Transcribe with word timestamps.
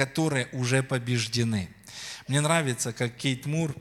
которые 0.00 0.48
уже 0.52 0.82
побеждены. 0.82 1.68
Мне 2.26 2.40
нравится, 2.40 2.94
как 2.94 3.16
Кейт 3.16 3.44
Мур, 3.44 3.76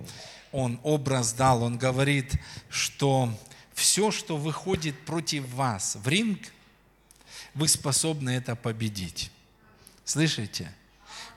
он 0.52 0.78
образ 0.84 1.32
дал, 1.32 1.64
он 1.64 1.78
говорит, 1.78 2.34
что 2.70 3.34
все, 3.74 4.12
что 4.12 4.36
выходит 4.36 5.00
против 5.06 5.48
вас 5.54 5.96
в 5.96 6.06
ринг, 6.10 6.42
вы 7.54 7.70
способны 7.70 8.32
это 8.32 8.58
победить. 8.58 9.32
Слышите? 10.04 10.74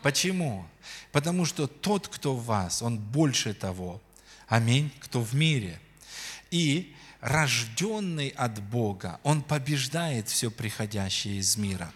Почему? 0.03 0.67
Потому 1.13 1.45
что 1.45 1.69
тот, 1.69 2.09
кто 2.09 2.35
в 2.35 2.45
вас, 2.45 2.83
он 2.83 2.99
больше 2.99 3.55
того. 3.55 4.03
Аминь. 4.49 4.91
Кто 4.99 5.21
в 5.21 5.33
мире. 5.33 5.79
И 6.51 6.93
рожденный 7.23 8.31
от 8.31 8.61
Бога, 8.61 9.21
он 9.23 9.43
побеждает 9.43 10.29
все 10.29 10.51
приходящее 10.51 11.39
из 11.39 11.57
мира. 11.57 11.91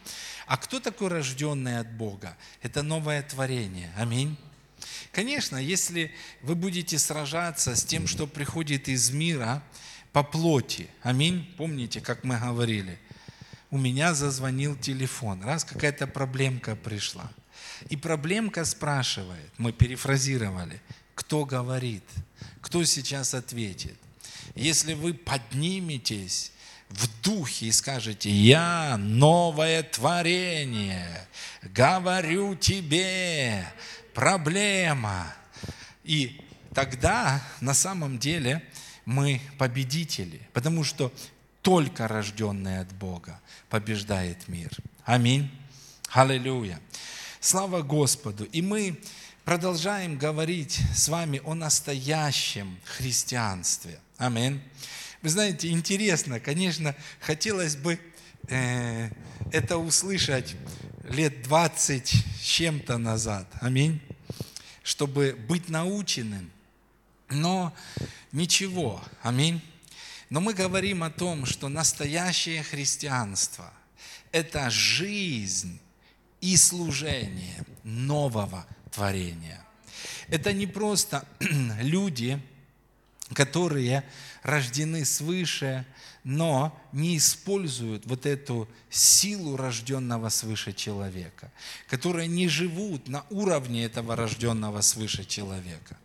А 0.46 0.56
кто 0.56 0.78
такой 0.78 1.08
рожденный 1.08 1.80
от 1.80 1.92
Бога? 1.92 2.36
Это 2.62 2.82
новое 2.82 3.22
творение. 3.22 3.92
Аминь. 3.96 4.38
Конечно, 5.10 5.56
если 5.56 6.12
вы 6.42 6.54
будете 6.54 6.98
сражаться 6.98 7.74
с 7.74 7.84
тем, 7.84 8.06
что 8.06 8.28
приходит 8.28 8.88
из 8.88 9.10
мира 9.10 9.62
по 10.12 10.22
плоти, 10.22 10.88
аминь, 11.02 11.52
помните, 11.56 12.00
как 12.00 12.22
мы 12.22 12.38
говорили, 12.38 12.98
у 13.70 13.78
меня 13.78 14.14
зазвонил 14.14 14.76
телефон, 14.76 15.42
раз 15.42 15.64
какая-то 15.64 16.06
проблемка 16.06 16.76
пришла. 16.76 17.32
И 17.88 17.96
проблемка 17.96 18.64
спрашивает, 18.64 19.50
мы 19.58 19.72
перефразировали, 19.72 20.80
кто 21.16 21.44
говорит, 21.44 22.04
кто 22.60 22.84
сейчас 22.84 23.34
ответит. 23.34 23.98
Если 24.56 24.94
вы 24.94 25.12
подниметесь 25.12 26.50
в 26.88 27.08
духе 27.22 27.66
и 27.66 27.72
скажете, 27.72 28.30
я 28.30 28.96
новое 28.98 29.82
творение, 29.82 31.28
говорю 31.62 32.54
тебе, 32.54 33.66
проблема. 34.14 35.32
И 36.04 36.40
тогда 36.74 37.42
на 37.60 37.74
самом 37.74 38.18
деле 38.18 38.62
мы 39.04 39.42
победители, 39.58 40.40
потому 40.54 40.84
что 40.84 41.12
только 41.60 42.08
рожденный 42.08 42.80
от 42.80 42.92
Бога 42.94 43.40
побеждает 43.68 44.48
мир. 44.48 44.70
Аминь. 45.04 45.50
Аллилуйя. 46.12 46.80
Слава 47.40 47.82
Господу. 47.82 48.44
И 48.44 48.62
мы 48.62 48.98
продолжаем 49.46 50.18
говорить 50.18 50.80
с 50.92 51.08
вами 51.08 51.40
о 51.44 51.54
настоящем 51.54 52.76
христианстве. 52.84 54.00
Аминь. 54.16 54.60
Вы 55.22 55.28
знаете, 55.28 55.70
интересно, 55.70 56.40
конечно, 56.40 56.96
хотелось 57.20 57.76
бы 57.76 58.00
э, 58.48 59.08
это 59.52 59.78
услышать 59.78 60.56
лет 61.08 61.44
20 61.44 62.08
с 62.08 62.40
чем-то 62.40 62.98
назад. 62.98 63.46
Аминь. 63.60 64.00
Чтобы 64.82 65.38
быть 65.48 65.68
наученным. 65.68 66.50
Но 67.28 67.72
ничего. 68.32 69.00
Аминь. 69.22 69.62
Но 70.28 70.40
мы 70.40 70.54
говорим 70.54 71.04
о 71.04 71.10
том, 71.10 71.46
что 71.46 71.68
настоящее 71.68 72.64
христианство– 72.64 73.72
это 74.32 74.70
жизнь 74.70 75.78
и 76.40 76.56
служение 76.56 77.64
нового 77.84 78.66
творения. 78.96 79.62
Это 80.28 80.52
не 80.52 80.66
просто 80.66 81.26
люди, 81.82 82.40
которые 83.34 84.02
рождены 84.42 85.04
свыше, 85.04 85.84
но 86.24 86.76
не 86.92 87.16
используют 87.18 88.06
вот 88.06 88.26
эту 88.26 88.68
силу 88.90 89.56
рожденного 89.56 90.30
свыше 90.30 90.72
человека, 90.72 91.52
которые 91.88 92.26
не 92.26 92.48
живут 92.48 93.08
на 93.08 93.24
уровне 93.30 93.84
этого 93.84 94.16
рожденного 94.16 94.80
свыше 94.80 95.24
человека. 95.24 95.96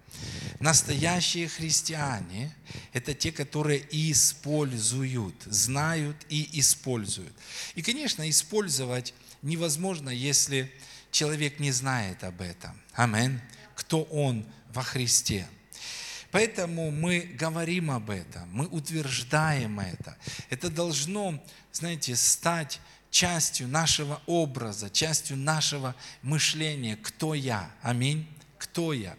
Настоящие 0.59 1.47
христиане– 1.47 2.53
это 2.93 3.15
те, 3.15 3.31
которые 3.31 3.83
используют, 3.89 5.35
знают 5.45 6.17
и 6.29 6.59
используют. 6.59 7.33
И, 7.73 7.81
конечно, 7.81 8.29
использовать 8.29 9.15
невозможно, 9.41 10.09
если 10.09 10.71
человек 11.11 11.59
не 11.59 11.71
знает 11.71 12.23
об 12.23 12.41
этом. 12.41 12.79
Амин. 12.93 13.41
Кто 13.75 14.03
он 14.03 14.45
во 14.73 14.83
Христе. 14.83 15.47
Поэтому 16.31 16.91
мы 16.91 17.19
говорим 17.19 17.91
об 17.91 18.09
этом, 18.09 18.49
мы 18.51 18.65
утверждаем 18.67 19.79
это. 19.81 20.17
Это 20.49 20.69
должно, 20.69 21.43
знаете, 21.73 22.15
стать 22.15 22.79
частью 23.09 23.67
нашего 23.67 24.21
образа, 24.25 24.89
частью 24.89 25.35
нашего 25.35 25.93
мышления. 26.21 26.95
Кто 26.95 27.33
я? 27.33 27.69
Аминь. 27.81 28.27
Кто 28.57 28.93
я? 28.93 29.17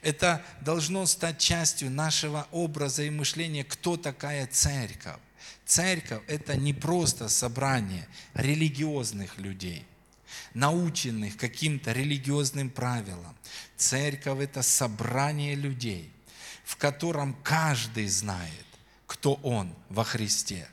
Это 0.00 0.42
должно 0.62 1.04
стать 1.04 1.38
частью 1.38 1.90
нашего 1.90 2.46
образа 2.52 3.02
и 3.02 3.10
мышления, 3.10 3.64
кто 3.64 3.96
такая 3.96 4.46
церковь. 4.46 5.20
Церковь– 5.66 6.22
это 6.28 6.56
не 6.56 6.72
просто 6.72 7.28
собрание 7.28 8.06
религиозных 8.34 9.36
людей, 9.38 9.84
наученных 10.54 11.36
каким-то 11.36 11.92
религиозным 11.92 12.70
правилам. 12.70 13.34
Церковь– 13.76 14.40
это 14.40 14.62
собрание 14.62 15.54
людей, 15.54 16.10
в 16.64 16.76
котором 16.76 17.34
каждый 17.42 18.08
знает, 18.08 18.66
кто 19.06 19.34
он 19.34 19.74
во 19.88 20.04
Христе, 20.04 20.68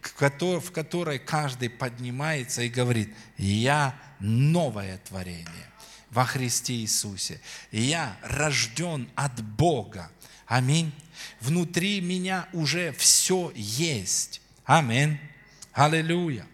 в 0.00 0.70
которой 0.70 1.18
каждый 1.18 1.68
поднимается 1.68 2.62
и 2.62 2.68
говорит, 2.68 3.14
я 3.36 3.98
новое 4.20 4.98
творение 4.98 5.66
во 6.10 6.24
Христе 6.24 6.74
Иисусе. 6.74 7.40
Я 7.70 8.16
рожден 8.22 9.08
от 9.14 9.42
Бога. 9.42 10.10
Аминь. 10.46 10.92
Внутри 11.40 12.00
меня 12.00 12.48
уже 12.52 12.92
все 12.92 13.52
есть. 13.54 14.40
Аминь. 14.64 15.18
Аллилуйя. 15.72 16.46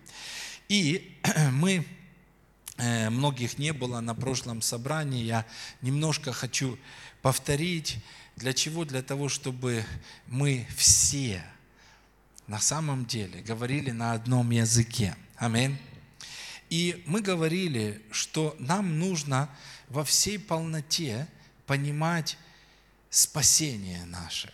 И 0.69 1.17
мы, 1.53 1.85
многих 3.11 3.59
не 3.59 3.73
было 3.73 4.01
на 4.01 4.15
прошлом 4.15 4.63
собрании, 4.63 5.25
я 5.25 5.47
немножко 5.83 6.33
хочу 6.33 6.79
повторить. 7.23 7.99
Для 8.37 8.53
чего? 8.53 8.85
Для 8.85 9.03
того, 9.03 9.29
чтобы 9.29 9.85
мы 10.27 10.67
все 10.77 11.45
на 12.47 12.59
самом 12.59 13.07
деле 13.07 13.41
говорили 13.43 13.91
на 13.93 14.13
одном 14.13 14.51
языке. 14.51 15.17
Аминь. 15.37 15.79
И 16.71 17.03
мы 17.07 17.21
говорили, 17.21 18.03
что 18.11 18.57
нам 18.59 18.99
нужно 18.99 19.49
во 19.89 20.05
всей 20.05 20.39
полноте 20.39 21.29
понимать 21.67 22.39
спасение 23.11 24.05
наше. 24.07 24.51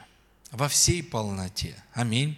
Во 0.50 0.68
всей 0.68 1.02
полноте. 1.02 1.74
Аминь. 1.92 2.36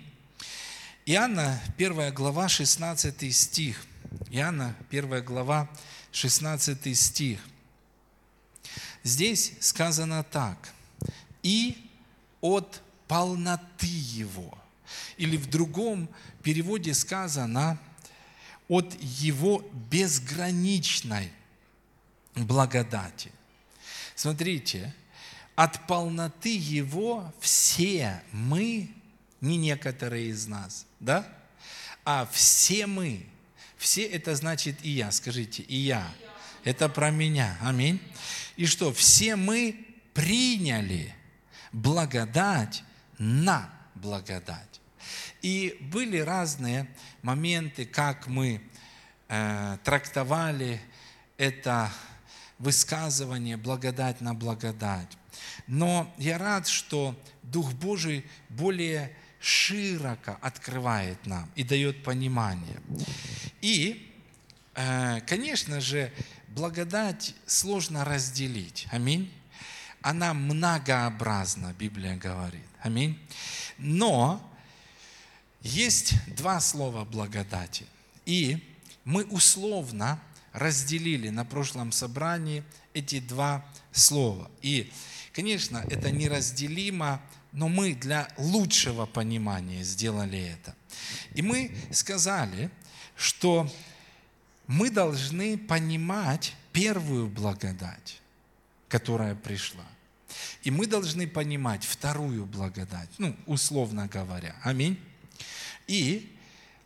Иоанна, 1.06 1.60
1 1.76 2.12
глава, 2.14 2.48
16 2.48 3.34
стих. 3.34 3.86
Иоанна, 4.30 4.74
1 4.90 5.24
глава, 5.24 5.68
16 6.12 6.96
стих. 6.96 7.40
Здесь 9.02 9.52
сказано 9.60 10.22
так. 10.24 10.72
«И 11.42 11.88
от 12.40 12.82
полноты 13.08 13.86
Его». 13.86 14.56
Или 15.16 15.36
в 15.36 15.48
другом 15.48 16.08
переводе 16.42 16.94
сказано– 16.94 17.78
от 18.70 18.96
Его 19.00 19.64
безграничной 19.90 21.32
благодати. 22.36 23.32
Смотрите, 24.14 24.94
от 25.56 25.88
полноты 25.88 26.56
Его 26.56 27.34
все 27.40 28.22
мы, 28.30 28.94
не 29.40 29.56
некоторые 29.56 30.28
из 30.28 30.46
нас, 30.46 30.86
да? 31.00 31.26
А 32.04 32.28
все 32.30 32.86
мы, 32.86 33.26
все 33.80 34.02
это 34.02 34.36
значит 34.36 34.76
и 34.82 34.90
я, 34.90 35.10
скажите, 35.10 35.62
и 35.62 35.74
я. 35.74 36.06
Это 36.64 36.90
про 36.90 37.10
меня, 37.10 37.56
аминь. 37.62 37.98
И 38.56 38.66
что, 38.66 38.92
все 38.92 39.36
мы 39.36 39.86
приняли 40.12 41.14
благодать 41.72 42.84
на 43.16 43.70
благодать. 43.94 44.82
И 45.40 45.78
были 45.80 46.18
разные 46.18 46.90
моменты, 47.22 47.86
как 47.86 48.26
мы 48.26 48.60
э, 49.28 49.78
трактовали 49.82 50.78
это 51.38 51.90
высказывание 52.58 53.56
благодать 53.56 54.20
на 54.20 54.34
благодать. 54.34 55.08
Но 55.66 56.12
я 56.18 56.36
рад, 56.36 56.68
что 56.68 57.18
Дух 57.42 57.72
Божий 57.72 58.26
более 58.50 59.16
широко 59.40 60.36
открывает 60.42 61.26
нам 61.26 61.50
и 61.56 61.64
дает 61.64 62.02
понимание. 62.02 62.80
И, 63.60 64.12
э, 64.74 65.20
конечно 65.26 65.80
же, 65.80 66.12
благодать 66.48 67.34
сложно 67.46 68.04
разделить. 68.04 68.86
Аминь. 68.90 69.32
Она 70.02 70.34
многообразна, 70.34 71.74
Библия 71.78 72.16
говорит. 72.16 72.64
Аминь. 72.80 73.18
Но 73.78 74.46
есть 75.62 76.14
два 76.34 76.60
слова 76.60 77.04
благодати. 77.04 77.86
И 78.24 78.62
мы 79.04 79.24
условно 79.24 80.20
разделили 80.52 81.28
на 81.28 81.44
прошлом 81.44 81.92
собрании 81.92 82.62
эти 82.94 83.20
два 83.20 83.64
слова. 83.92 84.50
И, 84.62 84.92
конечно, 85.32 85.84
это 85.90 86.10
неразделимо, 86.10 87.20
но 87.52 87.68
мы 87.68 87.94
для 87.94 88.28
лучшего 88.36 89.06
понимания 89.06 89.82
сделали 89.82 90.38
это. 90.40 90.74
И 91.34 91.42
мы 91.42 91.74
сказали, 91.90 92.70
что 93.16 93.70
мы 94.66 94.90
должны 94.90 95.58
понимать 95.58 96.54
первую 96.72 97.26
благодать, 97.26 98.20
которая 98.88 99.34
пришла. 99.34 99.84
И 100.62 100.70
мы 100.70 100.86
должны 100.86 101.26
понимать 101.26 101.84
вторую 101.84 102.46
благодать, 102.46 103.08
ну, 103.18 103.34
условно 103.46 104.06
говоря. 104.06 104.54
Аминь. 104.62 104.98
И 105.86 106.36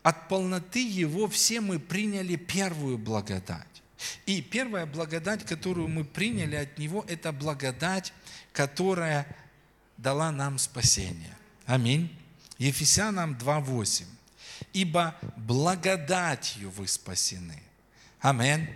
от 0.02 0.28
полноты 0.28 0.86
Его 0.86 1.28
все 1.28 1.60
мы 1.60 1.78
приняли 1.78 2.36
первую 2.36 2.98
благодать. 2.98 3.66
И 4.26 4.42
первая 4.42 4.86
благодать, 4.86 5.44
которую 5.44 5.88
мы 5.88 6.04
приняли 6.04 6.56
от 6.56 6.78
Него, 6.78 7.04
это 7.08 7.32
благодать, 7.32 8.12
которая 8.52 9.26
дала 10.04 10.30
нам 10.30 10.58
спасение. 10.58 11.34
Аминь. 11.66 12.14
Ефесянам 12.58 13.34
2.8. 13.34 14.04
«Ибо 14.74 15.16
благодатью 15.36 16.70
вы 16.70 16.86
спасены». 16.86 17.60
Аминь. 18.20 18.68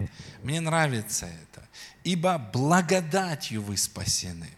Мне 0.42 0.60
нравится 0.60 1.26
это. 1.26 1.68
«Ибо 2.02 2.38
благодатью 2.38 3.62
вы 3.62 3.76
спасены». 3.76 4.48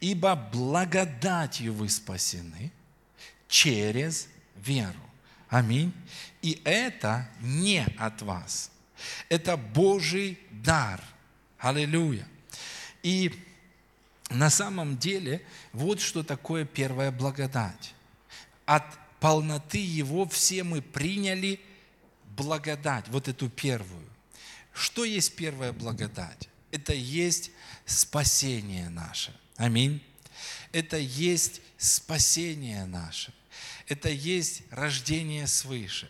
«Ибо 0.00 0.34
благодатью 0.34 1.72
вы 1.72 1.88
спасены 1.88 2.72
через 3.48 4.28
веру». 4.56 5.00
Аминь. 5.48 5.92
И 6.42 6.60
это 6.64 7.28
не 7.40 7.86
от 7.98 8.20
вас. 8.22 8.70
Это 9.28 9.56
Божий 9.56 10.38
дар. 10.50 11.00
Аллилуйя. 11.58 12.26
И 13.02 13.45
на 14.30 14.50
самом 14.50 14.98
деле, 14.98 15.44
вот 15.72 16.00
что 16.00 16.22
такое 16.22 16.64
первая 16.64 17.12
благодать. 17.12 17.94
От 18.64 18.84
полноты 19.20 19.78
Его 19.78 20.26
все 20.26 20.64
мы 20.64 20.82
приняли 20.82 21.60
благодать, 22.36 23.08
вот 23.08 23.28
эту 23.28 23.48
первую. 23.48 24.06
Что 24.72 25.04
есть 25.04 25.36
первая 25.36 25.72
благодать? 25.72 26.48
Это 26.70 26.92
есть 26.92 27.50
спасение 27.86 28.88
наше. 28.88 29.34
Аминь. 29.56 30.02
Это 30.72 30.98
есть 30.98 31.62
спасение 31.78 32.84
наше 32.84 33.32
это 33.88 34.08
есть 34.08 34.62
рождение 34.70 35.46
свыше. 35.46 36.08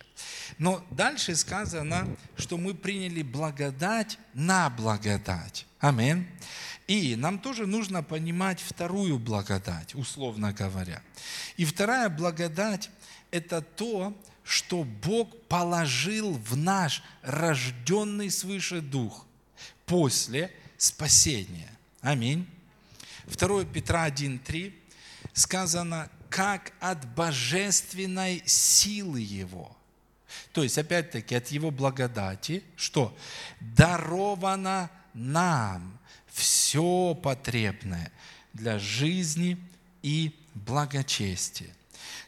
Но 0.59 0.85
дальше 0.91 1.37
сказано, 1.37 2.17
что 2.37 2.57
мы 2.57 2.75
приняли 2.75 3.23
благодать 3.23 4.19
на 4.35 4.71
благодать. 4.71 5.67
Аминь. 5.79 6.27
И 6.87 7.17
нам 7.17 7.39
тоже 7.41 7.67
нужно 7.67 8.03
понимать 8.03 8.61
вторую 8.61 9.19
благодать, 9.19 9.95
условно 9.95 10.53
говоря. 10.53 11.03
И 11.57 11.65
вторая 11.65 12.09
благодать– 12.09 12.91
это 13.33 13.61
то, 13.61 14.17
что 14.45 14.85
Бог 14.85 15.37
положил 15.49 16.35
в 16.35 16.57
наш 16.57 17.03
рожденный 17.23 18.31
свыше 18.31 18.81
дух 18.81 19.27
после 19.85 20.53
спасения. 20.79 21.71
Аминь. 22.01 22.47
2 23.27 23.65
Петра 23.65 24.09
1.3 24.09 24.73
сказано, 25.33 26.09
как 26.31 26.73
от 26.79 27.05
божественной 27.15 28.45
силы 28.47 29.21
Его. 29.21 29.77
То 30.53 30.63
есть, 30.63 30.79
опять-таки, 30.79 31.35
от 31.35 31.49
Его 31.49 31.73
благодати, 31.73 32.63
что 32.77 33.17
даровано 33.61 34.91
нам 35.15 35.96
все 36.37 37.15
потребное 37.15 38.13
для 38.53 38.79
жизни 38.79 39.57
и 40.03 40.35
благочестия. 40.55 41.75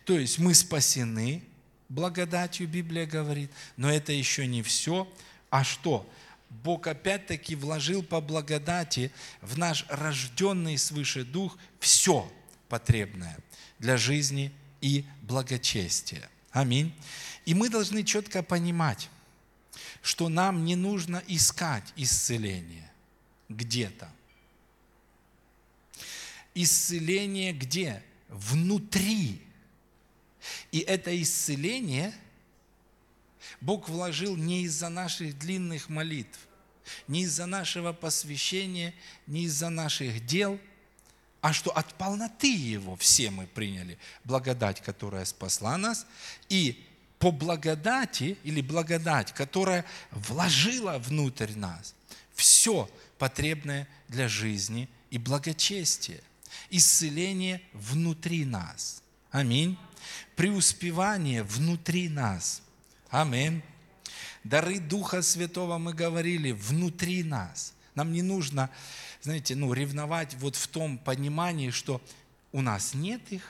То 0.06 0.18
есть 0.18 0.38
мы 0.38 0.54
спасены 0.54 1.44
благодатью, 1.90 2.66
Библия 2.66 3.04
говорит, 3.04 3.50
но 3.76 3.90
это 3.90 4.12
еще 4.12 4.46
не 4.46 4.62
все. 4.62 5.06
А 5.50 5.62
что? 5.62 6.10
Бог 6.48 6.86
опять-таки 6.86 7.54
вложил 7.54 8.02
по 8.02 8.22
благодати 8.22 9.12
в 9.42 9.58
наш 9.58 9.84
рожденный 9.90 10.78
свыше 10.78 11.24
дух 11.24 11.58
все 11.78 12.32
потребное 12.70 13.38
для 13.78 13.98
жизни 13.98 14.50
и 14.80 15.04
благочестия. 15.20 16.30
Аминь. 16.50 16.94
И 17.44 17.52
мы 17.52 17.68
должны 17.68 18.04
четко 18.04 18.42
понимать, 18.42 19.10
что 20.00 20.30
нам 20.30 20.64
не 20.64 20.76
нужно 20.76 21.22
искать 21.26 21.92
исцеление 21.94 22.88
где-то. 23.48 24.10
Исцеление 26.54 27.52
где? 27.52 28.02
Внутри. 28.28 29.42
И 30.72 30.80
это 30.80 31.20
исцеление 31.20 32.14
Бог 33.60 33.88
вложил 33.88 34.36
не 34.36 34.62
из-за 34.62 34.88
наших 34.88 35.38
длинных 35.38 35.88
молитв, 35.88 36.38
не 37.06 37.22
из-за 37.22 37.46
нашего 37.46 37.92
посвящения, 37.92 38.94
не 39.26 39.44
из-за 39.44 39.68
наших 39.68 40.24
дел– 40.26 40.58
а 41.40 41.52
что 41.52 41.70
от 41.70 41.94
полноты 41.94 42.52
Его 42.54 42.96
все 42.96 43.30
мы 43.30 43.46
приняли 43.46 43.98
благодать, 44.24 44.80
которая 44.80 45.24
спасла 45.24 45.76
нас, 45.78 46.06
и 46.48 46.84
по 47.18 47.30
благодати 47.30 48.36
или 48.44 48.60
благодать, 48.60 49.32
которая 49.32 49.84
вложила 50.10 50.98
внутрь 50.98 51.52
нас 51.54 51.94
все 52.34 52.88
потребное 53.18 53.88
для 54.08 54.28
жизни 54.28 54.88
и 55.10 55.18
благочестия, 55.18 56.20
исцеление 56.70 57.60
внутри 57.72 58.44
нас. 58.44 59.02
Аминь. 59.30 59.76
Преуспевание 60.36 61.42
внутри 61.42 62.08
нас. 62.08 62.62
Аминь. 63.10 63.62
Дары 64.44 64.80
Духа 64.80 65.22
Святого 65.22 65.78
мы 65.78 65.92
говорили 65.92 66.52
внутри 66.52 67.22
нас. 67.22 67.74
Нам 67.94 68.12
не 68.12 68.22
нужно 68.22 68.70
знаете, 69.22 69.54
ну, 69.54 69.72
ревновать 69.72 70.34
вот 70.34 70.56
в 70.56 70.68
том 70.68 70.98
понимании, 70.98 71.70
что 71.70 72.00
у 72.52 72.62
нас 72.62 72.94
нет 72.94 73.20
их, 73.30 73.42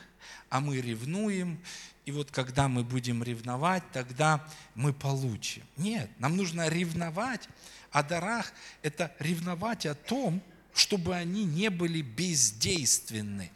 а 0.49 0.61
мы 0.61 0.81
ревнуем, 0.81 1.59
и 2.05 2.11
вот 2.11 2.31
когда 2.31 2.69
мы 2.69 2.85
будем 2.85 3.23
ревновать, 3.23 3.83
тогда 3.93 4.45
мы 4.75 4.93
получим. 4.93 5.63
Нет, 5.77 6.11
нам 6.19 6.37
нужно 6.37 6.69
ревновать 6.69 7.49
о 7.91 8.03
дарах, 8.03 8.53
это 8.83 9.13
ревновать 9.19 9.87
о 9.87 9.95
том, 9.95 10.43
чтобы 10.75 11.15
они 11.15 11.45
не 11.45 11.71
были 11.71 12.03
бездейственны, 12.03 13.51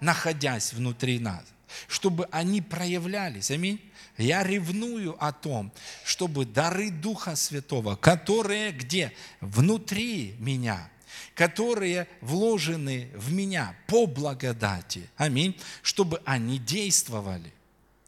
находясь 0.00 0.72
внутри 0.72 1.18
нас, 1.18 1.44
чтобы 1.88 2.28
они 2.30 2.60
проявлялись. 2.60 3.50
Аминь. 3.50 3.80
Я 4.18 4.42
ревную 4.42 5.22
о 5.22 5.32
том, 5.32 5.72
чтобы 6.04 6.46
дары 6.46 6.90
Духа 6.90 7.36
Святого, 7.36 7.96
которые 7.96 8.72
где? 8.72 9.12
Внутри 9.40 10.36
меня– 10.38 10.90
которые 11.36 12.08
вложены 12.22 13.10
в 13.14 13.30
меня 13.30 13.76
по 13.86 14.06
благодати, 14.06 15.08
аминь, 15.16 15.58
чтобы 15.82 16.22
они 16.24 16.58
действовали. 16.58 17.52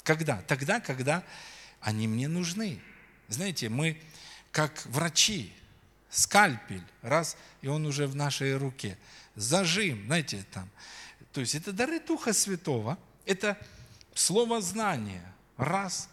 Когда? 0.03 0.41
Тогда, 0.43 0.81
когда 0.81 1.23
они 1.81 2.09
мне 2.09 2.27
нужны. 2.27 2.81
Знаете, 3.29 3.69
мы 3.69 4.01
как 4.51 4.85
врачи, 4.87 5.53
скальпель, 6.19 6.85
раз, 7.03 7.37
и 7.63 7.69
он 7.69 7.87
уже 7.87 8.07
в 8.07 8.17
нашей 8.17 8.57
руке. 8.57 8.99
Зажим, 9.37 10.05
знаете, 10.07 10.45
там. 10.53 10.69
То 11.33 11.41
есть 11.41 11.55
это 11.55 11.73
дары 11.73 12.01
Духа 12.01 12.33
Святого, 12.33 12.99
это 13.25 13.57
слово 14.15 14.61
знания, 14.61 15.23
раз. 15.57 16.09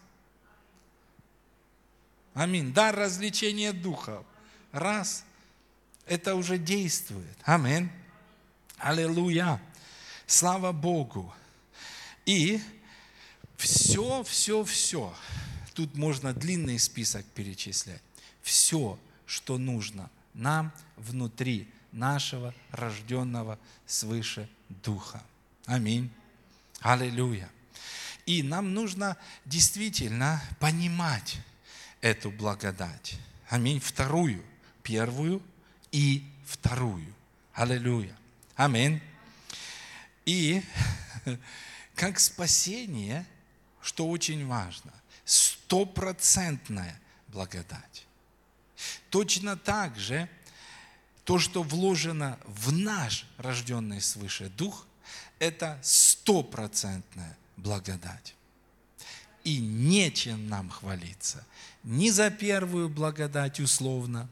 Аминь. 2.33 2.73
Дар 2.73 2.95
развлечения 2.95 3.71
духа, 3.71 4.23
раз 4.71 5.23
это 6.05 6.35
уже 6.35 6.57
действует. 6.57 7.37
Аминь. 7.43 7.89
Аллилуйя. 8.77 9.61
Слава 10.27 10.71
Богу. 10.71 11.33
И 12.25 12.61
все, 13.57 14.23
все, 14.23 14.63
все. 14.65 15.15
Тут 15.73 15.95
можно 15.95 16.33
длинный 16.33 16.77
список 16.77 17.25
перечислять. 17.27 18.01
Все, 18.41 18.99
что 19.25 19.57
нужно 19.57 20.09
нам 20.33 20.71
внутри 20.97 21.69
нашего 21.91 22.53
рожденного 22.71 23.57
свыше 23.85 24.49
Духа. 24.69 25.23
Аминь. 25.65 26.11
Аллилуйя. 26.81 27.49
И 28.25 28.43
нам 28.43 28.73
нужно 28.73 29.17
действительно 29.45 30.41
понимать 30.59 31.37
эту 32.01 32.31
благодать. 32.31 33.17
Аминь. 33.49 33.79
Вторую. 33.79 34.43
Первую– 34.83 35.41
и 35.95 36.25
вторую. 36.45 37.15
Аллилуйя. 37.53 38.13
Аминь. 38.57 39.01
И 40.25 40.61
как 41.95 42.19
спасение, 42.19 43.25
что 43.81 44.09
очень 44.09 44.45
важно, 44.45 44.91
стопроцентная 45.23 46.99
благодать. 47.29 48.05
Точно 49.09 49.57
так 49.57 49.97
же 49.97 50.29
то, 51.23 51.39
что 51.39 51.63
вложено 51.63 52.37
в 52.45 52.71
наш 52.71 53.25
рожденный 53.37 54.01
свыше 54.01 54.49
дух, 54.49 54.85
это 55.39 55.79
стопроцентная 55.81 57.37
благодать. 57.57 58.35
И 59.43 59.59
нечем 59.59 60.47
нам 60.49 60.69
хвалиться. 60.69 61.45
Ни 61.83 62.09
за 62.09 62.31
первую 62.31 62.89
благодать 62.89 63.59
условно, 63.59 64.27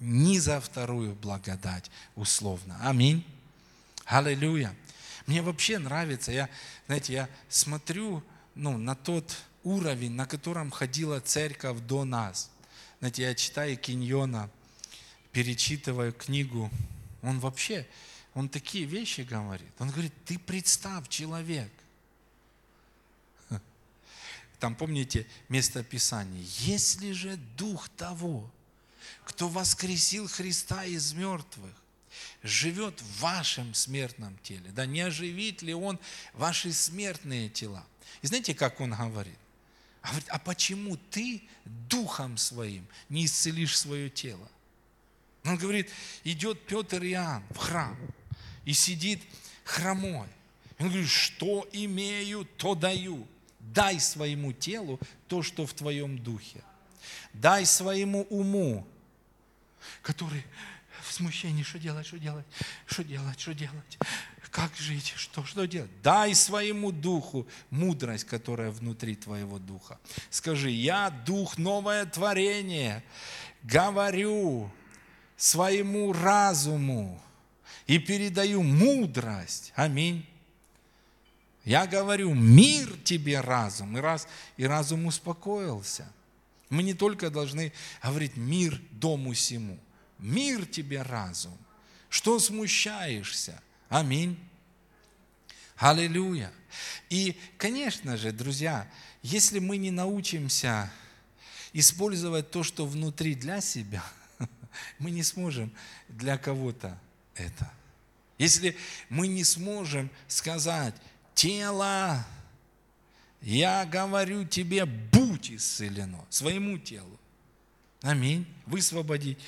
ни 0.00 0.38
за 0.38 0.60
вторую 0.60 1.14
благодать 1.14 1.90
условно. 2.14 2.78
Аминь. 2.82 3.24
Аллилуйя. 4.04 4.74
Мне 5.26 5.42
вообще 5.42 5.78
нравится, 5.78 6.30
я, 6.30 6.48
знаете, 6.86 7.12
я 7.12 7.28
смотрю 7.48 8.22
ну, 8.54 8.78
на 8.78 8.94
тот 8.94 9.36
уровень, 9.64 10.12
на 10.12 10.26
котором 10.26 10.70
ходила 10.70 11.18
церковь 11.20 11.80
до 11.80 12.04
нас. 12.04 12.50
Знаете, 13.00 13.22
я 13.22 13.34
читаю 13.34 13.76
Киньона, 13.76 14.50
перечитываю 15.32 16.12
книгу, 16.12 16.70
он 17.22 17.40
вообще, 17.40 17.86
он 18.34 18.48
такие 18.48 18.84
вещи 18.84 19.22
говорит. 19.22 19.70
Он 19.78 19.90
говорит, 19.90 20.12
ты 20.24 20.38
представь, 20.38 21.08
человек. 21.08 21.70
Там, 24.60 24.74
помните, 24.74 25.26
место 25.48 25.82
Писания. 25.82 26.44
Если 26.60 27.12
же 27.12 27.36
Дух 27.56 27.88
того, 27.90 28.50
кто 29.24 29.48
воскресил 29.48 30.28
Христа 30.28 30.84
из 30.84 31.12
мертвых, 31.12 31.74
живет 32.42 33.00
в 33.02 33.20
вашем 33.20 33.74
смертном 33.74 34.38
теле, 34.42 34.70
да 34.70 34.86
не 34.86 35.00
оживит 35.00 35.62
ли 35.62 35.74
Он 35.74 35.98
ваши 36.32 36.72
смертные 36.72 37.48
тела? 37.50 37.84
И 38.22 38.26
знаете, 38.26 38.54
как 38.54 38.80
Он 38.80 38.92
говорит? 38.92 39.38
Говорит, 40.06 40.28
а 40.28 40.38
почему 40.38 40.96
ты 41.10 41.42
духом 41.64 42.36
своим 42.36 42.86
не 43.08 43.26
исцелишь 43.26 43.76
свое 43.76 44.08
тело? 44.08 44.48
Он 45.44 45.56
говорит, 45.56 45.90
идет 46.24 46.64
Петр 46.66 47.02
и 47.02 47.10
Иоанн 47.10 47.42
в 47.50 47.56
храм 47.56 47.96
и 48.64 48.72
сидит 48.72 49.22
хромой. 49.64 50.28
Он 50.78 50.88
говорит, 50.88 51.08
что 51.08 51.68
имею, 51.72 52.44
то 52.56 52.74
даю. 52.74 53.26
Дай 53.60 53.98
своему 53.98 54.52
телу 54.52 55.00
то, 55.28 55.42
что 55.42 55.66
в 55.66 55.74
твоем 55.74 56.18
духе. 56.18 56.62
Дай 57.32 57.66
своему 57.66 58.22
уму, 58.30 58.86
который 60.02 60.44
в 61.02 61.12
смущении, 61.12 61.62
что 61.62 61.78
делать, 61.78 62.06
что 62.06 62.18
делать, 62.18 62.46
что 62.86 63.04
делать, 63.04 63.40
что 63.40 63.54
делать, 63.54 63.98
как 64.56 64.74
жить, 64.74 65.12
что, 65.16 65.44
что 65.44 65.66
делать. 65.66 65.90
Дай 66.02 66.34
своему 66.34 66.90
духу 66.90 67.46
мудрость, 67.68 68.24
которая 68.24 68.70
внутри 68.70 69.14
твоего 69.14 69.58
духа. 69.58 69.98
Скажи, 70.30 70.70
я 70.70 71.10
дух 71.10 71.58
новое 71.58 72.06
творение, 72.06 73.04
говорю 73.62 74.70
своему 75.36 76.14
разуму 76.14 77.22
и 77.86 77.98
передаю 77.98 78.62
мудрость. 78.62 79.74
Аминь. 79.76 80.26
Я 81.66 81.86
говорю, 81.86 82.32
мир 82.32 82.90
тебе 83.04 83.42
разум. 83.42 83.98
И, 83.98 84.00
раз, 84.00 84.26
и 84.56 84.64
разум 84.64 85.04
успокоился. 85.04 86.10
Мы 86.70 86.82
не 86.82 86.94
только 86.94 87.28
должны 87.28 87.74
говорить 88.02 88.38
мир 88.38 88.80
дому 88.92 89.34
сему. 89.34 89.78
Мир 90.18 90.64
тебе 90.64 91.02
разум. 91.02 91.58
Что 92.08 92.38
смущаешься? 92.38 93.60
Аминь. 93.88 94.38
Аллилуйя. 95.76 96.50
И, 97.08 97.38
конечно 97.58 98.16
же, 98.16 98.32
друзья, 98.32 98.88
если 99.22 99.58
мы 99.58 99.76
не 99.76 99.90
научимся 99.90 100.90
использовать 101.72 102.50
то, 102.50 102.62
что 102.62 102.86
внутри 102.86 103.34
для 103.34 103.60
себя, 103.60 104.04
мы 104.98 105.10
не 105.10 105.22
сможем 105.22 105.72
для 106.08 106.38
кого-то 106.38 106.98
это. 107.34 107.70
Если 108.38 108.76
мы 109.08 109.28
не 109.28 109.44
сможем 109.44 110.10
сказать, 110.28 110.94
тело, 111.34 112.26
я 113.40 113.84
говорю 113.86 114.44
тебе, 114.44 114.84
будь 114.84 115.50
исцелено, 115.50 116.24
своему 116.28 116.78
телу. 116.78 117.18
Аминь. 118.02 118.46
Высвободить. 118.66 119.38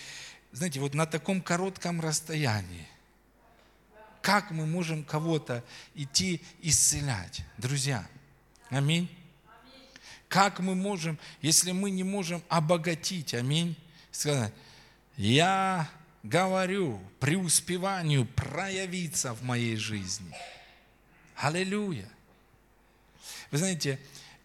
Знаете, 0.53 0.81
вот 0.81 0.95
на 0.95 1.07
таком 1.07 1.41
коротком 1.43 2.01
расстоянии– 2.01 2.87
как 4.23 4.51
мы 4.51 4.67
можем 4.67 5.05
кого-то 5.05 5.65
идти 5.95 6.43
исцелять? 6.61 7.43
Друзья, 7.57 8.07
аминь. 8.71 9.09
Как 10.29 10.61
мы 10.61 10.75
можем, 10.75 11.19
если 11.41 11.73
мы 11.73 11.91
не 11.91 12.05
можем 12.05 12.43
обогатить, 12.49 13.33
аминь, 13.33 13.77
сказать, 14.11 14.53
я 15.17 15.91
говорю 16.23 17.01
преуспеванию 17.21 18.27
проявиться 18.27 19.33
в 19.33 19.43
моей 19.43 19.77
жизни. 19.77 20.35
Аллилуйя. 21.37 22.09
Вы 23.51 23.59
знаете, 23.59 23.99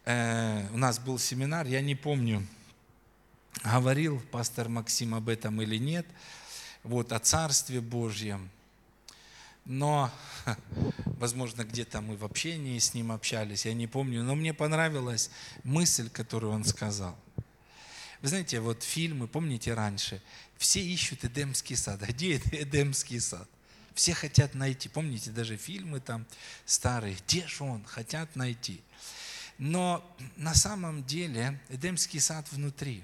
э, 0.06 0.66
у 0.72 0.78
нас 0.78 1.00
был 1.00 1.20
семинар, 1.20 1.68
я 1.68 1.82
не 1.82 1.96
помню, 1.96 2.48
говорил 3.64 4.22
пастор 4.32 4.70
Максим 4.70 5.14
об 5.14 5.28
этом 5.28 5.62
или 5.62 5.78
нет, 5.78 6.06
вот, 6.84 7.12
о 7.12 7.20
Царстве 7.20 7.82
Божьем– 7.82 8.50
но, 9.66 10.12
возможно, 11.06 11.64
где-то 11.64 12.02
мы 12.02 12.18
в 12.18 12.26
общении 12.26 12.78
с 12.80 12.94
ним 12.94 13.12
общались, 13.12 13.66
я 13.66 13.74
не 13.74 13.88
помню, 13.88 14.24
но 14.24 14.36
мне 14.36 14.54
понравилась 14.54 15.30
мысль, 15.64 16.10
которую 16.10 16.54
он 16.54 16.66
сказал. 16.66 17.18
Вы 18.22 18.30
знаете, 18.30 18.60
вот 18.60 18.84
фильмы, 18.84 19.28
помните 19.28 19.74
раньше, 19.74 20.22
все 20.58 20.82
ищут 20.82 21.26
Эдемский 21.26 21.76
сад. 21.76 22.02
А 22.04 22.08
где 22.08 22.38
Эдемский 22.52 23.20
сад? 23.20 23.48
Все 23.94 24.14
хотят 24.14 24.56
найти. 24.56 24.90
Помните, 24.90 25.30
даже 25.30 25.56
фильмы 25.56 26.00
там 26.00 26.26
старые. 26.66 27.16
Где 27.28 27.48
же 27.48 27.64
он? 27.64 27.84
Хотят 27.86 28.36
найти. 28.36 28.82
Но 29.58 30.04
на 30.36 30.56
самом 30.56 31.04
деле 31.04 31.60
Эдемский 31.70 32.20
сад 32.20 32.52
внутри. 32.52 33.04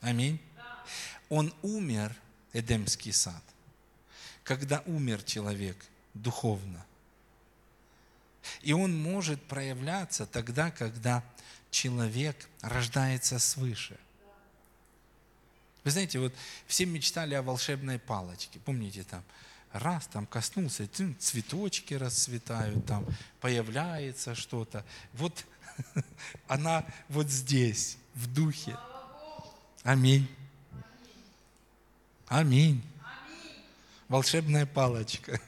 Аминь. 0.00 0.40
Он 1.28 1.52
умер– 1.62 2.14
Эдемский 2.52 3.12
сад. 3.12 3.42
Когда 4.44 4.82
умер 4.86 5.22
человек 5.22 5.76
духовно. 6.14 6.84
И 8.62 8.72
он 8.72 8.96
может 8.96 9.42
проявляться 9.42 10.26
тогда, 10.26 10.70
когда 10.70 11.22
человек 11.70 12.48
рождается 12.62 13.38
свыше. 13.38 13.98
Вы 15.84 15.90
знаете, 15.90 16.18
вот 16.18 16.34
все 16.66 16.84
мечтали 16.86 17.34
о 17.34 17.42
волшебной 17.42 17.98
палочке. 17.98 18.58
Помните, 18.60 19.04
там 19.04 19.22
раз 19.72 20.06
там 20.08 20.26
коснулся, 20.26 20.88
цветочки 21.18 21.94
расцветают, 21.94 22.84
там 22.86 23.06
появляется 23.40 24.34
что-то. 24.34 24.84
Вот 25.14 25.46
она 26.48 26.84
вот 27.08 27.28
здесь, 27.30 27.96
в 28.14 28.32
духе. 28.32 28.76
Аминь. 29.82 30.28
Аминь. 32.30 32.80
Волшебная 34.06 34.64
палочка. 34.64 35.40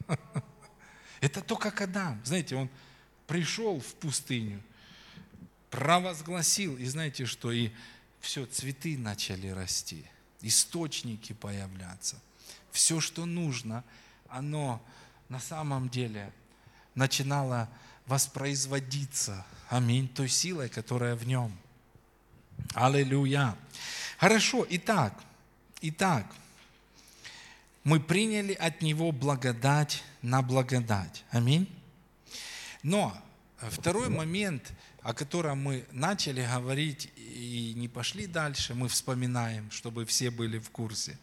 Это 1.20 1.42
то, 1.42 1.54
как 1.54 1.82
Адам. 1.82 2.18
Знаете, 2.24 2.56
он 2.56 2.70
пришел 3.26 3.78
в 3.78 3.94
пустыню, 3.96 4.62
провозгласил, 5.68 6.78
и 6.78 6.86
знаете 6.86 7.26
что, 7.26 7.52
и 7.52 7.72
все, 8.20 8.46
цветы 8.46 8.96
начали 8.96 9.48
расти, 9.48 10.02
источники 10.40 11.34
появляться. 11.34 12.16
Все, 12.72 13.00
что 13.00 13.26
нужно, 13.26 13.84
оно 14.30 14.82
на 15.28 15.40
самом 15.40 15.90
деле 15.90 16.32
начинало 16.94 17.68
воспроизводиться. 18.06 19.44
Аминь. 19.68 20.08
Той 20.08 20.30
силой, 20.30 20.70
которая 20.70 21.16
в 21.16 21.26
нем. 21.26 21.54
Аллилуйя. 22.72 23.54
Хорошо, 24.16 24.66
итак, 24.70 25.27
Итак, 25.80 26.26
мы 27.84 28.00
приняли 28.00 28.52
от 28.52 28.82
Него 28.82 29.12
благодать 29.12 30.02
на 30.22 30.42
благодать. 30.42 31.24
Аминь. 31.30 31.68
Но 32.82 33.16
второй 33.58 34.08
момент, 34.08 34.72
о 35.02 35.14
котором 35.14 35.62
мы 35.62 35.84
начали 35.92 36.44
говорить 36.44 37.12
и 37.16 37.74
не 37.76 37.86
пошли 37.86 38.26
дальше, 38.26 38.74
мы 38.74 38.88
вспоминаем, 38.88 39.70
чтобы 39.70 40.04
все 40.04 40.32
были 40.32 40.58
в 40.58 40.68
курсе. 40.70 41.16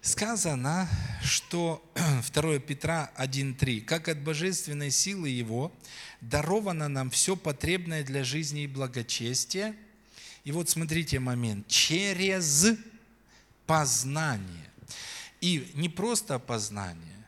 Сказано, 0.00 0.88
что 1.22 1.84
2 2.32 2.58
Петра 2.60 3.10
1.3, 3.18 3.82
как 3.82 4.08
от 4.08 4.18
божественной 4.22 4.90
силы 4.90 5.28
Его 5.28 5.72
даровано 6.22 6.88
нам 6.88 7.10
все 7.10 7.36
потребное 7.36 8.02
для 8.02 8.24
жизни 8.24 8.62
и 8.62 8.66
благочестия. 8.66 9.76
И 10.44 10.52
вот 10.52 10.70
смотрите 10.70 11.18
момент. 11.18 11.68
Через 11.68 12.78
познание. 13.66 14.70
И 15.40 15.70
не 15.74 15.88
просто 15.88 16.38
познание 16.38 17.24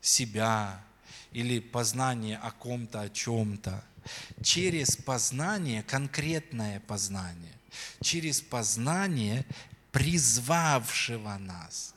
себя 0.00 0.82
или 1.32 1.60
познание 1.60 2.38
о 2.38 2.50
ком-то, 2.50 3.02
о 3.02 3.08
чем-то. 3.08 3.84
через 4.42 4.96
познание, 4.96 5.82
конкретное 5.82 6.80
познание, 6.80 7.52
через 8.02 8.40
познание 8.40 9.44
призвавшего 9.92 11.36
нас, 11.38 11.94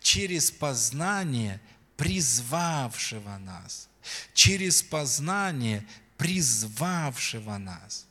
через 0.00 0.50
познание 0.50 1.60
призвавшего 1.96 3.38
нас, 3.38 3.88
через 4.34 4.82
познание 4.82 5.86
призвавшего 6.16 7.58
нас. 7.58 8.06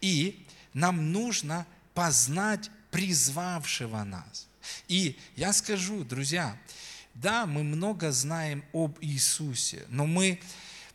И 0.00 0.46
нам 0.72 1.12
нужно 1.12 1.66
познать 1.94 2.70
призвавшего 2.96 4.02
нас. 4.04 4.48
И 4.88 5.18
я 5.36 5.52
скажу, 5.52 6.02
друзья, 6.02 6.58
да, 7.12 7.44
мы 7.44 7.62
много 7.62 8.10
знаем 8.10 8.64
об 8.72 8.96
Иисусе, 9.02 9.84
но 9.90 10.06
мы 10.06 10.40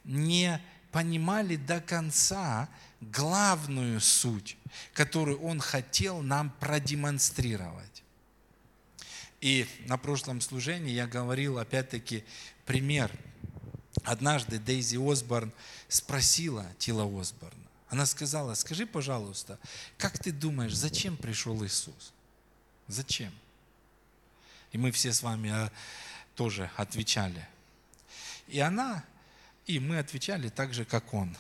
не 0.04 0.60
понимали 0.92 1.58
до 1.58 1.80
конца 1.80 2.68
главную 3.02 4.02
суть, 4.02 4.58
которую 4.94 5.44
Он 5.44 5.60
хотел 5.60 6.24
нам 6.24 6.50
продемонстрировать. 6.60 8.02
И 9.40 9.68
на 9.86 9.98
прошлом 9.98 10.42
служении 10.42 10.94
я 10.94 11.06
говорил, 11.06 11.60
опять-таки, 11.60 12.24
пример. 12.66 13.12
Однажды 14.06 14.58
Дейзи 14.58 14.98
Осборн 14.98 15.54
спросила 15.88 16.66
Тила 16.80 17.04
Осборна, 17.04 17.61
она 17.92 18.06
сказала, 18.06 18.54
скажи, 18.54 18.86
пожалуйста, 18.88 19.60
как 19.98 20.18
ты 20.18 20.32
думаешь, 20.32 20.74
зачем 20.74 21.18
пришел 21.18 21.62
Иисус? 21.66 22.14
Зачем? 22.88 23.34
И 24.72 24.78
мы 24.78 24.92
все 24.92 25.12
с 25.12 25.22
вами 25.22 25.50
а, 25.50 25.70
тоже 26.36 26.72
отвечали. 26.78 27.46
И 28.48 28.62
она, 28.62 29.04
и 29.66 29.78
мы 29.80 30.00
отвечали 30.00 30.48
так 30.48 30.74
же, 30.74 30.86
как 30.86 31.14
он 31.14 31.36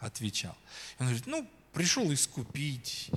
отвечал. 0.00 0.56
Он 0.98 1.08
говорит, 1.08 1.26
ну, 1.26 1.46
пришел 1.74 2.10
искупить, 2.14 3.10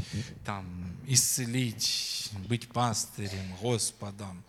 там, 0.43 0.93
исцелить, 1.07 2.31
быть 2.49 2.67
пастырем, 2.67 3.55
Господом. 3.61 4.43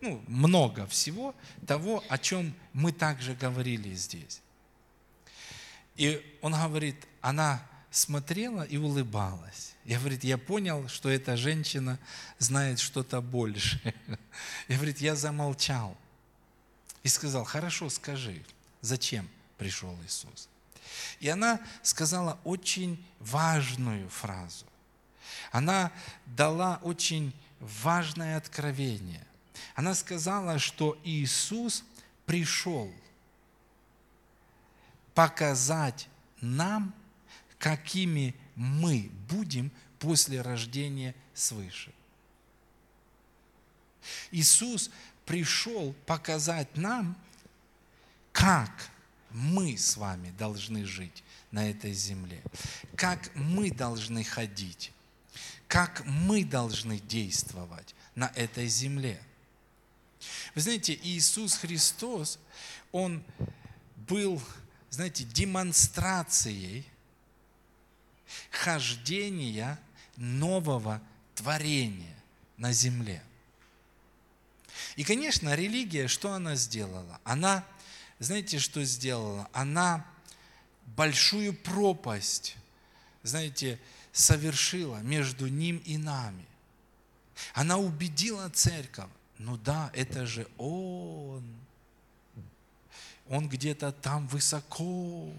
Ну, 0.00 0.24
много 0.26 0.86
всего 0.86 1.34
того, 1.66 2.02
о 2.08 2.16
чем 2.16 2.54
мы 2.72 2.92
также 2.92 3.34
говорили 3.34 3.94
здесь. 3.94 4.40
И 5.96 6.38
он 6.40 6.52
говорит, 6.52 6.96
она 7.22 7.66
смотрела 7.90 8.62
и 8.62 8.76
улыбалась. 8.76 9.74
Я 9.84 9.98
говорит, 9.98 10.24
я 10.24 10.36
понял, 10.36 10.88
что 10.88 11.08
эта 11.08 11.36
женщина 11.36 11.98
знает 12.38 12.78
что-то 12.78 13.20
больше. 13.20 13.80
Я 14.68 14.76
говорит, 14.76 15.00
я 15.00 15.14
замолчал 15.14 15.96
и 17.02 17.08
сказал, 17.08 17.44
хорошо, 17.44 17.90
скажи, 17.90 18.42
зачем 18.80 19.28
пришел 19.58 19.96
Иисус? 20.04 20.48
И 21.20 21.28
она 21.28 21.60
сказала 21.82 22.38
очень 22.44 23.04
важную 23.18 24.08
фразу. 24.08 24.64
Она 25.50 25.92
дала 26.26 26.78
очень 26.82 27.34
важное 27.60 28.36
откровение. 28.36 29.26
Она 29.74 29.94
сказала, 29.94 30.58
что 30.58 30.98
Иисус 31.04 31.84
пришел 32.24 32.92
показать 35.14 36.08
нам, 36.40 36.94
какими 37.62 38.34
мы 38.56 39.08
будем 39.28 39.70
после 40.00 40.40
рождения 40.40 41.14
свыше. 41.32 41.92
Иисус 44.32 44.90
пришел 45.24 45.94
показать 46.04 46.76
нам, 46.76 47.16
как 48.32 48.90
мы 49.30 49.76
с 49.76 49.96
вами 49.96 50.34
должны 50.36 50.84
жить 50.84 51.22
на 51.52 51.70
этой 51.70 51.92
земле, 51.92 52.42
как 52.96 53.32
мы 53.36 53.70
должны 53.70 54.24
ходить, 54.24 54.90
как 55.68 56.04
мы 56.04 56.44
должны 56.44 56.98
действовать 56.98 57.94
на 58.16 58.32
этой 58.34 58.66
земле. 58.66 59.22
Вы 60.56 60.62
знаете, 60.62 60.98
Иисус 61.00 61.54
Христос, 61.54 62.40
Он 62.90 63.22
был, 64.08 64.42
знаете, 64.90 65.22
демонстрацией 65.22 66.91
хождения 68.50 69.78
нового 70.16 71.00
творения 71.34 72.16
на 72.56 72.72
земле. 72.72 73.22
И, 74.96 75.04
конечно, 75.04 75.54
религия, 75.54 76.08
что 76.08 76.32
она 76.32 76.54
сделала? 76.54 77.20
Она 77.24 77.64
знаете, 78.22 78.60
что 78.60 78.84
сделала? 78.84 79.48
Она 79.52 80.06
большую 80.96 81.54
пропасть, 81.54 82.56
знаете, 83.24 83.80
совершила 84.12 84.98
между 84.98 85.48
ним 85.48 85.78
и 85.78 85.96
нами. 85.96 86.46
Она 87.52 87.78
убедила 87.78 88.48
церковь, 88.50 89.10
ну 89.38 89.56
да, 89.56 89.90
это 89.92 90.24
же 90.26 90.46
он. 90.56 91.42
Он 93.28 93.48
где-то 93.48 93.90
там 93.90 94.28
высоко, 94.28 95.32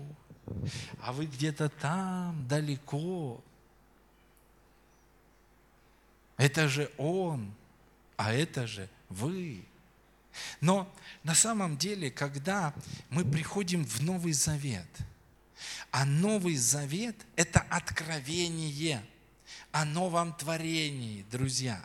а 1.02 1.12
вы 1.12 1.26
где-то 1.26 1.70
там 1.70 2.48
далеко. 2.48 3.42
Это 6.38 6.68
же 6.68 6.92
он, 6.98 7.54
а 8.18 8.34
это 8.34 8.68
же 8.68 8.90
вы. 9.10 9.64
Но 10.62 10.92
на 11.24 11.36
самом 11.36 11.78
деле, 11.78 12.10
когда 12.10 12.74
мы 13.10 13.24
приходим 13.24 13.86
в 13.86 14.02
Новый 14.02 14.34
Завет, 14.34 14.88
а 15.92 16.06
Новый 16.06 16.56
Завет– 16.56 17.16
это 17.36 17.60
откровение 17.70 19.04
о 19.72 19.86
новом 19.86 20.34
творении, 20.34 21.26
друзья. 21.32 21.84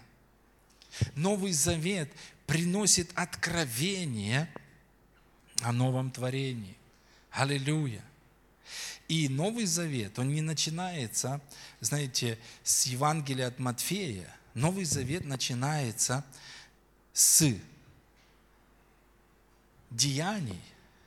Новый 1.14 1.52
Завет 1.52 2.10
приносит 2.46 3.10
откровение 3.14 4.50
о 5.62 5.72
новом 5.72 6.10
творении. 6.10 6.76
Аллилуйя. 7.30 8.02
И 9.08 9.28
Новый 9.30 9.64
Завет, 9.64 10.18
он 10.18 10.28
не 10.28 10.42
начинается, 10.42 11.40
знаете, 11.80 12.38
с 12.62 12.86
Евангелия 12.86 13.48
от 13.48 13.58
Матфея. 13.58 14.28
Новый 14.52 14.84
Завет 14.84 15.24
начинается 15.24 16.24
с 17.14 17.54
деяний. 19.90 20.60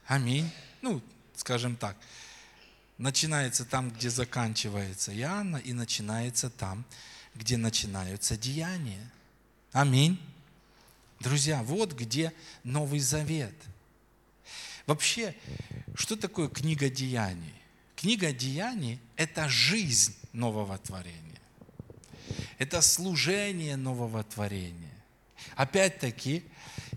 Аминь. 0.07 0.49
Ну, 0.81 0.99
скажем 1.35 1.75
так, 1.75 1.95
начинается 2.97 3.65
там, 3.65 3.91
где 3.91 4.09
заканчивается 4.09 5.15
Иоанна, 5.15 5.57
и 5.57 5.71
начинается 5.71 6.49
там, 6.49 6.83
где 7.35 7.55
начинаются 7.55 8.35
деяния. 8.35 9.11
Аминь. 9.73 10.19
Друзья, 11.19 11.61
вот 11.61 11.93
где 11.93 12.33
Новый 12.63 12.99
Завет. 12.99 13.53
Вообще, 14.87 15.35
что 15.93 16.15
такое 16.15 16.49
книга 16.49 16.89
деяний? 16.89 17.60
Книга 18.01 18.31
деяний– 18.31 18.99
это 19.15 19.47
жизнь 19.47 20.15
нового 20.33 20.75
творения. 20.79 21.39
Это 22.57 22.81
служение 22.81 23.75
нового 23.75 24.23
творения. 24.23 25.03
Опять-таки, 25.55 26.43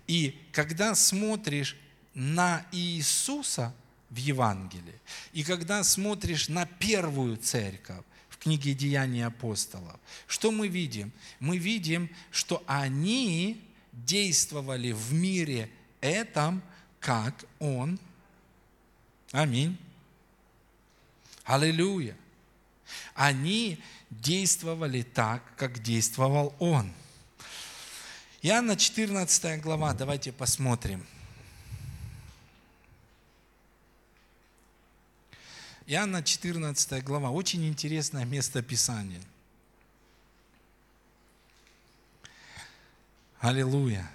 и 0.07 0.35
когда 0.51 0.95
смотришь 0.95 1.77
на 2.15 2.65
Иисуса 2.71 3.71
в 4.09 4.15
Евангелии, 4.15 4.99
и 5.31 5.43
когда 5.43 5.83
смотришь 5.83 6.49
на 6.49 6.65
первую 6.65 7.37
церковь, 7.37 8.03
в 8.27 8.37
книге 8.39 8.73
Деяний 8.73 9.23
апостолов, 9.23 9.99
что 10.25 10.51
мы 10.51 10.67
видим? 10.67 11.11
Мы 11.39 11.59
видим, 11.59 12.09
что 12.31 12.63
они 12.65 13.63
действовали 13.91 14.91
в 14.91 15.13
мире 15.13 15.69
этом, 16.01 16.63
как 16.99 17.45
Он. 17.59 17.99
Аминь. 19.31 19.77
Аллилуйя. 21.45 22.17
Они 23.13 23.81
действовали 24.09 25.01
так, 25.01 25.41
как 25.55 25.81
действовал 25.81 26.53
Он– 26.59 26.91
Иоанна 28.45 28.75
14 28.77 29.59
глава, 29.59 29.91
давайте 29.95 30.31
посмотрим. 30.31 31.03
Иоанна 35.87 36.21
14 36.21 37.03
глава, 37.03 37.31
очень 37.31 37.67
интересное 37.67 38.23
место 38.23 38.61
Писания. 38.61 39.19
Аллилуйя. 43.39 44.07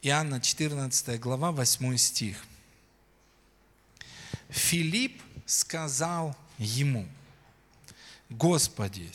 Иоанна 0.00 0.40
14 0.40 1.20
глава, 1.20 1.52
8 1.52 1.98
стих. 1.98 2.47
Филипп 4.48 5.22
сказал 5.46 6.36
ему, 6.58 7.06
Господи, 8.30 9.10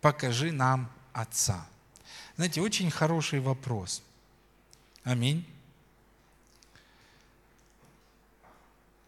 покажи 0.00 0.52
нам 0.52 0.90
Отца. 1.12 1.66
Знаете, 2.36 2.60
очень 2.60 2.90
хороший 2.90 3.40
вопрос. 3.40 4.02
Аминь. 5.02 5.44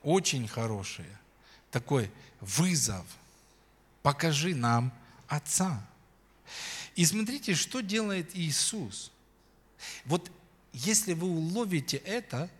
очень 0.02 0.48
хорошее, 0.48 1.18
такой 1.70 2.10
вызов. 2.40 3.06
Покажи 4.02 4.54
нам 4.54 4.92
Отца. 5.28 5.86
И 6.96 7.04
смотрите, 7.04 7.54
что 7.54 7.80
делает 7.80 8.34
Иисус. 8.34 9.12
Вот 10.04 10.30
если 10.72 11.12
вы 11.12 11.28
уловите 11.28 11.98
это, 11.98 12.50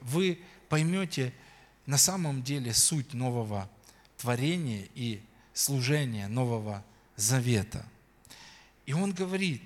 вы 0.00 0.40
поймете 0.68 1.32
на 1.86 1.98
самом 1.98 2.42
деле 2.42 2.72
суть 2.72 3.14
нового 3.14 3.68
творения 4.16 4.88
и 4.94 5.20
служения 5.52 6.28
Нового 6.28 6.84
Завета. 7.16 7.86
И 8.86 8.92
он 8.92 9.12
говорит, 9.12 9.62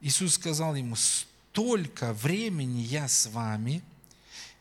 Иисус 0.00 0.34
сказал 0.34 0.74
ему, 0.74 0.96
столько 0.96 2.12
времени 2.12 2.80
я 2.80 3.08
с 3.08 3.26
вами, 3.26 3.82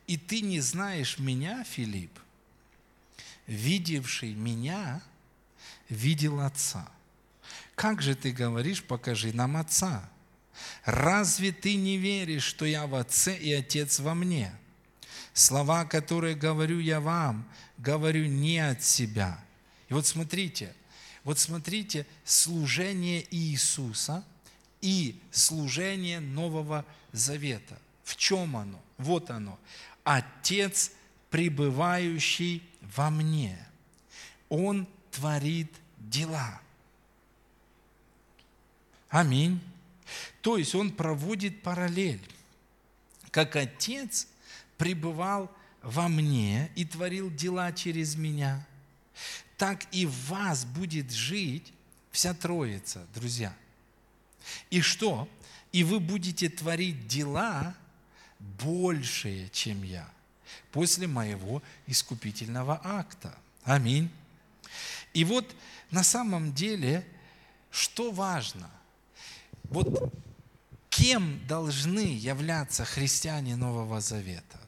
и 0.07 0.17
ты 0.17 0.41
не 0.41 0.59
знаешь 0.59 1.17
меня, 1.17 1.63
Филипп, 1.63 2.19
видевший 3.47 4.33
меня, 4.33 5.01
видел 5.89 6.39
Отца. 6.39 6.87
Как 7.75 8.01
же 8.01 8.15
ты 8.15 8.31
говоришь, 8.31 8.83
покажи 8.83 9.33
нам 9.33 9.57
Отца? 9.57 10.09
Разве 10.85 11.51
ты 11.51 11.75
не 11.75 11.97
веришь, 11.97 12.43
что 12.43 12.65
я 12.65 12.87
в 12.87 12.95
Отце 12.95 13.35
и 13.35 13.51
Отец 13.51 13.99
во 13.99 14.15
мне? 14.15 14.53
Слова, 15.35 15.83
которые 15.83 16.33
говорю 16.33 16.79
я 16.79 17.01
вам, 17.01 17.45
говорю 17.77 18.25
не 18.25 18.57
от 18.57 18.81
себя. 18.81 19.37
И 19.89 19.93
вот 19.93 20.07
смотрите, 20.07 20.73
вот 21.25 21.37
смотрите, 21.37 22.07
служение 22.23 23.27
Иисуса 23.35 24.23
и 24.79 25.19
служение 25.31 26.21
Нового 26.21 26.85
Завета. 27.11 27.77
В 28.05 28.15
чем 28.15 28.55
оно? 28.55 28.79
Вот 28.97 29.29
оно. 29.29 29.59
Отец, 30.05 30.93
пребывающий 31.29 32.63
во 32.95 33.09
мне. 33.09 33.59
Он 34.47 34.87
творит 35.11 35.73
дела. 35.97 36.61
Аминь. 39.09 39.59
То 40.39 40.57
есть 40.57 40.75
он 40.75 40.91
проводит 40.91 41.61
параллель. 41.61 42.25
Как 43.31 43.57
Отец 43.57 44.29
пребывал 44.77 45.51
во 45.81 46.07
мне 46.07 46.71
и 46.75 46.85
творил 46.85 47.29
дела 47.31 47.71
через 47.71 48.15
меня, 48.15 48.65
так 49.57 49.85
и 49.91 50.05
в 50.05 50.29
вас 50.29 50.65
будет 50.65 51.11
жить 51.11 51.71
вся 52.11 52.33
Троица, 52.33 53.05
друзья. 53.13 53.55
И 54.69 54.81
что? 54.81 55.29
И 55.71 55.83
вы 55.83 55.99
будете 55.99 56.49
творить 56.49 57.07
дела 57.07 57.75
большие, 58.39 59.49
чем 59.49 59.83
я, 59.83 60.09
после 60.71 61.07
моего 61.07 61.61
искупительного 61.87 62.79
акта. 62.83 63.37
Аминь. 63.63 64.09
И 65.13 65.23
вот 65.23 65.55
на 65.91 66.03
самом 66.03 66.53
деле, 66.53 67.05
что 67.71 68.11
важно? 68.11 68.69
Вот 69.65 70.13
кем 70.89 71.45
должны 71.47 72.15
являться 72.17 72.85
христиане 72.85 73.55
Нового 73.55 74.01
Завета? 74.01 74.64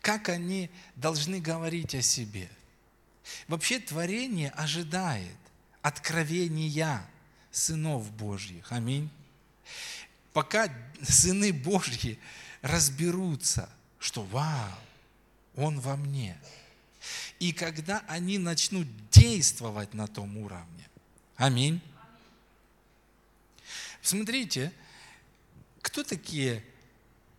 Как 0.00 0.28
они 0.28 0.70
должны 0.96 1.40
говорить 1.40 1.94
о 1.94 2.02
себе? 2.02 2.48
Вообще 3.46 3.78
творение 3.78 4.50
ожидает 4.50 5.36
откровения 5.82 7.04
сынов 7.50 8.10
Божьих. 8.12 8.72
Аминь. 8.72 9.10
Пока 10.32 10.72
сыны 11.02 11.52
Божьи 11.52 12.18
разберутся, 12.62 13.68
что 13.98 14.22
вау, 14.24 14.78
Он 15.56 15.80
во 15.80 15.96
мне. 15.96 16.36
И 17.38 17.52
когда 17.52 18.04
они 18.08 18.38
начнут 18.38 18.86
действовать 19.10 19.94
на 19.94 20.06
том 20.06 20.36
уровне. 20.36 20.88
Аминь. 21.36 21.80
Смотрите, 24.02 24.72
кто 25.82 26.02
такие 26.02 26.64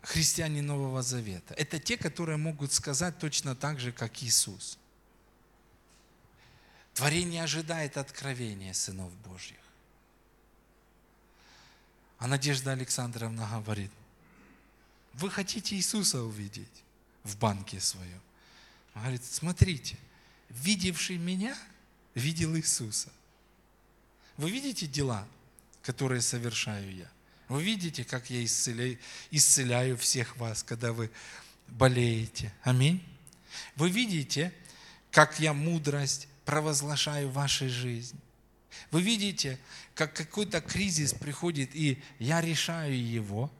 христиане 0.02 0.62
Нового 0.62 1.02
Завета? 1.02 1.54
Это 1.56 1.80
те, 1.80 1.98
которые 1.98 2.38
могут 2.38 2.74
сказать 2.74 3.18
точно 3.18 3.56
так 3.56 3.80
же, 3.80 3.92
как 3.92 4.24
Иисус. 4.24 4.78
Творение 6.94 7.44
ожидает 7.44 7.98
откровения 7.98 8.74
сынов 8.74 9.14
Божьих. 9.20 9.58
А 12.18 12.28
Надежда 12.28 12.74
Александровна 12.74 13.48
говорит, 13.48 13.92
вы 15.14 15.30
хотите 15.30 15.76
Иисуса 15.76 16.22
увидеть 16.22 16.84
в 17.24 17.38
банке 17.38 17.80
своем? 17.80 18.22
Она 18.94 19.04
говорит, 19.06 19.24
смотрите, 19.24 19.98
видевший 20.50 21.18
меня, 21.18 21.58
видел 22.16 22.56
Иисуса. 22.58 23.10
Вы 24.36 24.52
видите 24.52 24.88
дела, 24.88 25.28
которые 25.82 26.22
совершаю 26.22 26.94
я? 26.94 27.10
Вы 27.50 27.64
видите, 27.64 28.06
как 28.06 28.30
я 28.30 28.46
исцеляю, 28.46 28.98
исцеляю 29.32 29.98
всех 29.98 30.38
вас, 30.38 30.62
когда 30.62 30.94
вы 30.94 31.10
болеете? 31.68 32.54
Аминь. 32.62 33.04
Вы 33.76 33.90
видите, 33.90 34.54
как 35.12 35.40
я 35.40 35.54
мудрость 35.54 36.28
провозглашаю 36.46 37.30
в 37.30 37.34
вашей 37.34 37.70
жизни. 37.70 38.20
Вы 38.92 39.02
видите, 39.02 39.60
как 39.96 40.14
какой-то 40.14 40.62
кризис 40.62 41.14
приходит, 41.14 41.76
и 41.76 42.02
я 42.20 42.40
решаю 42.40 42.96
его. 42.98 43.52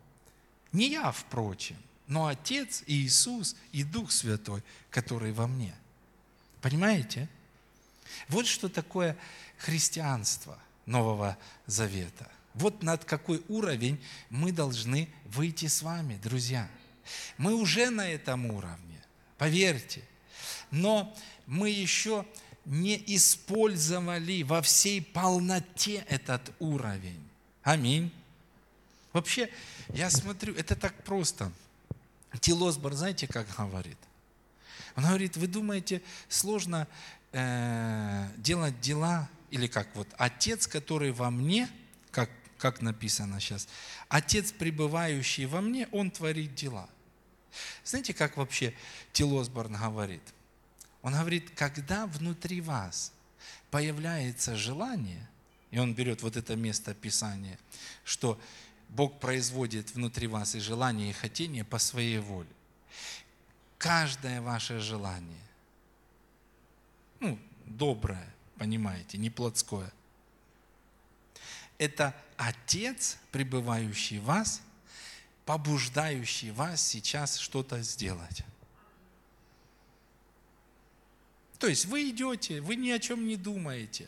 Не 0.72 0.92
я, 0.92 1.12
впрочем, 1.12 1.78
но 2.06 2.28
Отец 2.28 2.84
и 2.86 2.94
Иисус 2.94 3.56
и 3.72 3.84
Дух 3.84 4.12
Святой, 4.12 4.64
который 4.92 5.32
во 5.32 5.48
мне. 5.48 5.74
Понимаете? 6.62 7.28
Вот 8.28 8.46
что 8.46 8.70
такое 8.70 9.18
христианство 9.58 10.60
Нового 10.86 11.38
Завета. 11.66 12.30
Вот 12.60 12.84
над 12.84 13.06
какой 13.06 13.42
уровень 13.48 14.04
мы 14.30 14.52
должны 14.52 15.08
выйти 15.24 15.68
с 15.68 15.82
вами, 15.82 16.20
друзья. 16.22 16.70
Мы 17.38 17.56
уже 17.56 17.90
на 17.90 18.12
этом 18.12 18.48
уровне, 18.48 19.02
поверьте. 19.38 20.04
Но 20.70 21.16
мы 21.48 21.70
еще 21.70 22.26
не 22.66 23.02
использовали 23.16 24.44
во 24.44 24.62
всей 24.62 25.02
полноте 25.02 26.06
этот 26.10 26.52
уровень. 26.60 27.26
Аминь. 27.64 28.12
Вообще, 29.14 29.50
я 29.94 30.10
смотрю, 30.10 30.54
это 30.54 30.76
так 30.76 31.02
просто. 31.06 31.54
Тилосбор, 32.42 32.94
знаете, 32.94 33.26
как 33.26 33.48
говорит? 33.56 33.98
Он 34.98 35.06
говорит, 35.06 35.38
вы 35.38 35.48
думаете, 35.48 36.02
сложно 36.28 36.90
э, 37.32 38.28
делать 38.36 38.82
дела, 38.82 39.30
или 39.50 39.68
как 39.68 39.88
вот, 39.96 40.10
отец, 40.18 40.68
который 40.68 41.14
во 41.14 41.32
мне, 41.32 41.70
как, 42.60 42.82
написано 42.82 43.40
сейчас, 43.40 43.68
отец, 44.10 44.52
пребывающий 44.52 45.46
во 45.46 45.62
мне, 45.62 45.88
он 45.92 46.12
творит 46.12 46.54
дела. 46.54 46.88
Знаете, 47.84 48.14
как 48.14 48.38
вообще 48.38 48.76
Тилосборн 49.14 49.76
говорит– 49.76 50.22
он 51.02 51.14
говорит, 51.14 51.52
когда 51.52 52.08
внутри 52.08 52.62
вас 52.62 53.14
появляется 53.72 54.56
желание, 54.56 55.28
и 55.72 55.80
он 55.80 55.94
берет 55.94 56.22
вот 56.22 56.36
это 56.36 56.56
место 56.56 56.94
Писания, 56.94 57.58
что 58.04 58.40
Бог 58.90 59.20
производит 59.20 59.94
внутри 59.94 60.28
вас 60.28 60.56
и 60.56 60.60
желание, 60.60 61.12
и 61.12 61.14
хотение 61.14 61.64
по 61.64 61.78
своей 61.78 62.20
воле. 62.20 62.50
Каждое 63.78 64.42
ваше 64.42 64.80
желание, 64.80 65.40
ну, 67.20 67.40
доброе, 67.66 68.28
понимаете, 68.58 69.18
не 69.18 69.30
плотское, 69.30 69.92
это 71.78 72.14
Отец, 72.40 73.18
пребывающий 73.34 74.20
в 74.20 74.24
вас, 74.24 74.62
побуждающий 75.44 76.52
вас 76.52 76.82
сейчас 76.82 77.38
что-то 77.38 77.82
сделать. 77.84 78.44
То 81.58 81.68
есть 81.68 81.84
вы 81.84 82.10
идете, 82.10 82.62
вы 82.62 82.78
ни 82.78 82.92
о 82.92 83.00
чем 83.00 83.28
не 83.28 83.36
думаете. 83.36 84.08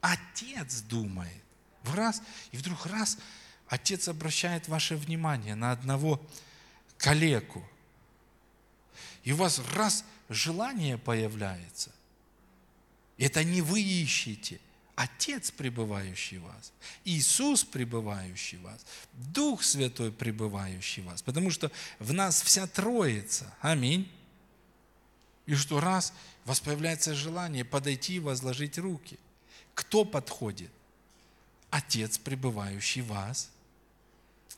Отец 0.00 0.80
думает. 0.80 1.42
В 1.82 1.94
раз, 1.94 2.22
и 2.52 2.56
вдруг 2.56 2.86
раз 2.86 3.18
отец 3.68 4.08
обращает 4.08 4.66
ваше 4.68 4.96
внимание 4.96 5.54
на 5.54 5.72
одного 5.72 6.26
калеку. 6.96 7.62
И 9.24 9.32
у 9.32 9.36
вас 9.36 9.60
раз 9.74 10.06
желание 10.30 10.96
появляется. 10.96 11.92
Это 13.18 13.44
не 13.44 13.60
вы 13.60 13.82
ищете. 13.82 14.58
Отец, 15.02 15.50
пребывающий 15.50 16.38
в 16.38 16.44
вас, 16.44 16.72
Иисус, 17.04 17.64
пребывающий 17.64 18.58
в 18.58 18.62
вас, 18.62 18.86
Дух 19.12 19.64
Святой, 19.64 20.12
пребывающий 20.12 21.02
в 21.02 21.06
вас. 21.06 21.22
Потому 21.22 21.50
что 21.50 21.72
в 21.98 22.12
нас 22.12 22.40
вся 22.40 22.68
Троица. 22.68 23.52
Аминь. 23.60 24.08
И 25.46 25.56
что 25.56 25.80
раз 25.80 26.12
у 26.44 26.50
вас 26.50 26.60
появляется 26.60 27.16
желание 27.16 27.64
подойти 27.64 28.14
и 28.14 28.20
возложить 28.20 28.78
руки. 28.78 29.18
Кто 29.74 30.04
подходит? 30.04 30.70
Отец, 31.70 32.16
пребывающий 32.18 33.02
в 33.02 33.08
вас, 33.08 33.50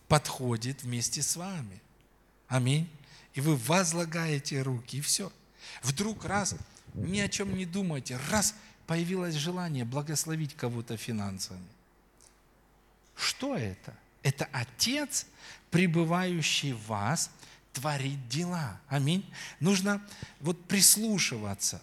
подходит 0.08 0.82
вместе 0.82 1.22
с 1.22 1.36
вами. 1.36 1.80
Аминь. 2.48 2.86
И 3.32 3.40
вы 3.40 3.56
возлагаете 3.56 4.60
руки, 4.60 4.98
и 4.98 5.00
все. 5.00 5.32
Вдруг 5.82 6.26
раз, 6.26 6.54
ни 6.92 7.20
о 7.20 7.30
чем 7.30 7.56
не 7.56 7.64
думаете, 7.64 8.20
раз 8.28 8.54
появилось 8.86 9.34
желание 9.34 9.84
благословить 9.84 10.54
кого-то 10.54 10.96
финансами. 10.96 11.66
Что 13.16 13.56
это? 13.56 13.94
Это 14.22 14.48
Отец, 14.52 15.26
пребывающий 15.70 16.72
в 16.72 16.86
вас, 16.86 17.30
творит 17.72 18.28
дела. 18.28 18.80
Аминь. 18.88 19.28
Нужно 19.60 20.02
вот 20.40 20.66
прислушиваться. 20.66 21.82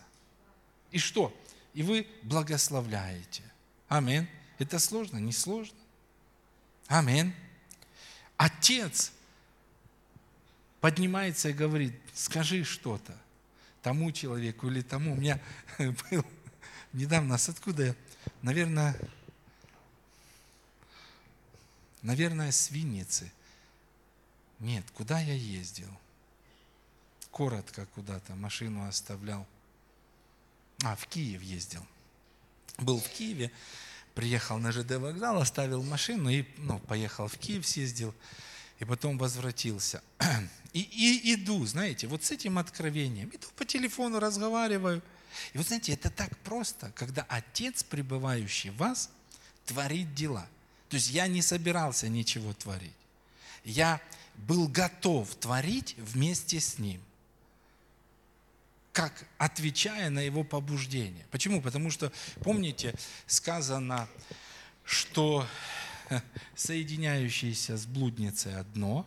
И 0.91 0.99
что? 0.99 1.35
И 1.73 1.83
вы 1.83 2.07
благословляете. 2.23 3.43
Аминь. 3.87 4.27
Это 4.57 4.79
сложно? 4.79 5.17
Не 5.17 5.31
сложно. 5.31 5.77
Аминь. 6.87 7.33
Отец 8.37 9.11
поднимается 10.79 11.49
и 11.49 11.53
говорит, 11.53 11.93
скажи 12.13 12.63
что-то 12.63 13.15
тому 13.81 14.11
человеку 14.11 14.67
или 14.67 14.81
тому. 14.81 15.13
У 15.13 15.15
меня 15.15 15.39
был 15.77 16.25
недавно, 16.93 17.37
с 17.37 17.49
откуда 17.49 17.95
наверное, 18.41 18.97
наверное, 22.01 22.51
с 22.51 22.71
Винницы. 22.71 23.31
Нет, 24.59 24.85
куда 24.93 25.19
я 25.19 25.33
ездил? 25.33 25.89
Коротко 27.31 27.85
куда-то, 27.95 28.35
машину 28.35 28.87
оставлял. 28.87 29.47
А, 30.83 30.95
в 30.95 31.07
Киев 31.07 31.41
ездил. 31.41 31.85
Был 32.77 32.99
в 32.99 33.09
Киеве, 33.09 33.51
приехал 34.15 34.57
на 34.57 34.71
ЖД 34.71 34.97
вокзал, 34.97 35.39
оставил 35.39 35.83
машину 35.83 36.29
и 36.29 36.45
ну, 36.57 36.79
поехал 36.79 37.27
в 37.27 37.37
Киев, 37.37 37.67
съездил, 37.67 38.13
и 38.79 38.85
потом 38.85 39.17
возвратился. 39.17 40.03
И, 40.73 40.79
и 40.79 41.33
иду, 41.33 41.65
знаете, 41.65 42.07
вот 42.07 42.23
с 42.23 42.31
этим 42.31 42.57
откровением, 42.57 43.29
иду 43.33 43.45
по 43.57 43.65
телефону, 43.65 44.19
разговариваю. 44.21 45.01
И 45.53 45.57
вот 45.57 45.67
знаете, 45.67 45.93
это 45.93 46.09
так 46.09 46.37
просто, 46.39 46.91
когда 46.95 47.25
Отец, 47.29 47.83
пребывающий 47.83 48.69
в 48.69 48.77
вас, 48.77 49.09
творит 49.65 50.13
дела. 50.13 50.47
То 50.89 50.95
есть 50.95 51.09
я 51.09 51.27
не 51.27 51.41
собирался 51.41 52.09
ничего 52.09 52.53
творить. 52.53 52.91
Я 53.63 54.01
был 54.35 54.67
готов 54.67 55.33
творить 55.35 55.95
вместе 55.97 56.59
с 56.59 56.77
Ним 56.77 57.01
как 58.91 59.25
отвечая 59.37 60.09
на 60.09 60.19
его 60.19 60.43
побуждение. 60.43 61.25
Почему? 61.31 61.61
Потому 61.61 61.91
что, 61.91 62.11
помните, 62.43 62.93
сказано, 63.25 64.07
что 64.83 65.47
соединяющиеся 66.55 67.77
с 67.77 67.85
блудницей 67.85 68.55
одно, 68.55 69.05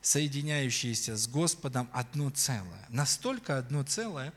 соединяющиеся 0.00 1.16
с 1.16 1.28
Господом 1.28 1.88
одно 1.92 2.30
целое. 2.30 2.86
Настолько 2.88 3.58
одно 3.58 3.84
целое, 3.84 4.32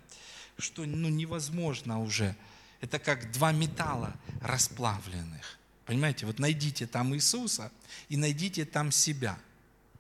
что 0.58 0.86
ну, 0.86 1.10
невозможно 1.10 2.02
уже. 2.02 2.36
Это 2.82 3.00
как 3.00 3.32
два 3.32 3.52
металла 3.52 4.16
расплавленных. 4.42 5.60
Понимаете, 5.86 6.26
вот 6.26 6.40
найдите 6.40 6.88
там 6.88 7.16
Иисуса 7.16 7.72
и 8.10 8.18
найдите 8.18 8.66
там 8.66 8.92
себя. 8.92 9.38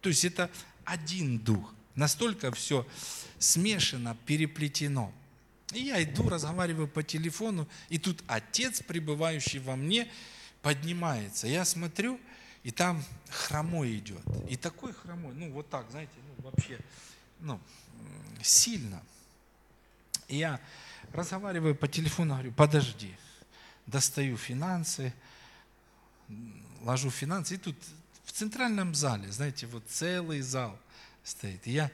То 0.01 0.09
есть 0.09 0.25
это 0.25 0.49
один 0.83 1.39
дух. 1.39 1.73
Настолько 1.95 2.51
все 2.51 2.87
смешано, 3.39 4.17
переплетено. 4.25 5.13
И 5.73 5.83
я 5.83 6.03
иду, 6.03 6.29
разговариваю 6.29 6.87
по 6.87 7.03
телефону, 7.03 7.67
и 7.89 7.97
тут 7.97 8.23
отец, 8.27 8.81
пребывающий 8.81 9.59
во 9.59 9.75
мне, 9.75 10.07
поднимается. 10.61 11.47
Я 11.47 11.65
смотрю, 11.65 12.19
и 12.63 12.71
там 12.71 13.03
хромой 13.29 13.97
идет. 13.97 14.21
И 14.49 14.57
такой 14.57 14.93
хромой, 14.93 15.33
ну 15.33 15.51
вот 15.51 15.69
так, 15.69 15.89
знаете, 15.91 16.13
ну 16.27 16.43
вообще, 16.43 16.79
ну, 17.39 17.59
сильно. 18.41 19.01
Я 20.27 20.59
разговариваю 21.13 21.75
по 21.75 21.87
телефону, 21.87 22.33
говорю, 22.33 22.51
подожди, 22.51 23.15
достаю 23.85 24.37
финансы, 24.37 25.13
ложу 26.81 27.09
финансы, 27.09 27.55
и 27.55 27.57
тут 27.57 27.75
в 28.23 28.31
центральном 28.31 28.95
зале, 28.95 29.31
знаете, 29.31 29.67
вот 29.67 29.83
целый 29.87 30.41
зал, 30.41 30.77
стоит. 31.25 31.65
Я 31.67 31.91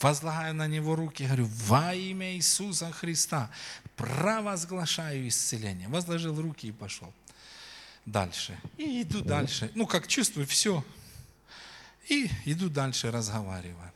возлагаю 0.00 0.54
на 0.54 0.66
него 0.66 0.96
руки, 0.96 1.24
говорю, 1.24 1.46
во 1.46 1.94
имя 1.94 2.34
Иисуса 2.34 2.90
Христа 2.90 3.50
провозглашаю 3.96 5.28
исцеление. 5.28 5.88
Возложил 5.88 6.40
руки 6.40 6.68
и 6.68 6.72
пошел 6.72 7.12
дальше. 8.06 8.58
И 8.78 9.02
иду 9.02 9.22
дальше. 9.22 9.70
Ну, 9.74 9.86
как 9.86 10.08
чувствую, 10.08 10.46
все. 10.46 10.84
И 12.08 12.30
иду 12.46 12.68
дальше, 12.68 13.10
разговариваю. 13.10 13.92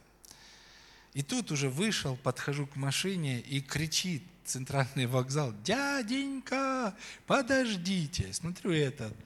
И 1.16 1.22
тут 1.22 1.50
уже 1.50 1.70
вышел, 1.70 2.14
подхожу 2.14 2.66
к 2.66 2.76
машине 2.76 3.40
и 3.40 3.62
кричит 3.62 4.22
центральный 4.44 5.06
вокзал, 5.06 5.54
дяденька, 5.64 6.94
подождите. 7.26 8.30
Смотрю 8.34 8.72
этот, 8.72 9.16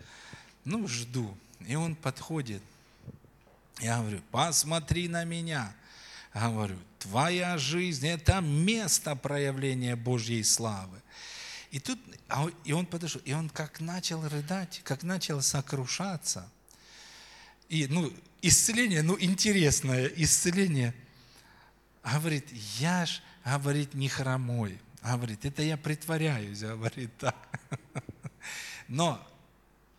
ну, 0.64 0.86
жду. 0.86 1.36
И 1.66 1.74
он 1.74 1.96
подходит, 1.96 2.62
я 3.80 3.98
говорю, 3.98 4.20
посмотри 4.30 5.08
на 5.08 5.24
меня. 5.24 5.74
Говорю, 6.32 6.78
твоя 7.00 7.58
жизнь– 7.58 8.06
это 8.08 8.40
место 8.40 9.16
проявления 9.16 9.96
Божьей 9.96 10.44
славы. 10.44 11.02
И 11.72 11.80
тут, 11.80 11.98
а 12.28 12.46
и 12.62 12.70
он 12.70 12.86
подошел, 12.86 13.20
и 13.24 13.32
он 13.32 13.48
как 13.48 13.80
начал 13.80 14.28
рыдать, 14.28 14.80
как 14.84 15.02
начал 15.02 15.42
сокрушаться. 15.42 16.48
И, 17.68 17.88
ну, 17.88 18.12
исцеление, 18.42 19.02
ну, 19.02 19.16
интересное 19.18 20.06
исцеление. 20.06 20.94
Говорит, 22.04 22.48
я 22.78 23.06
ж, 23.06 23.22
говорит, 23.44 23.94
не 23.94 24.08
хромой. 24.08 24.78
Говорит, 25.02 25.44
это 25.44 25.62
я 25.62 25.76
притворяюсь, 25.76 26.60
говорит 26.60 27.16
так. 27.18 27.36
Но 28.88 29.24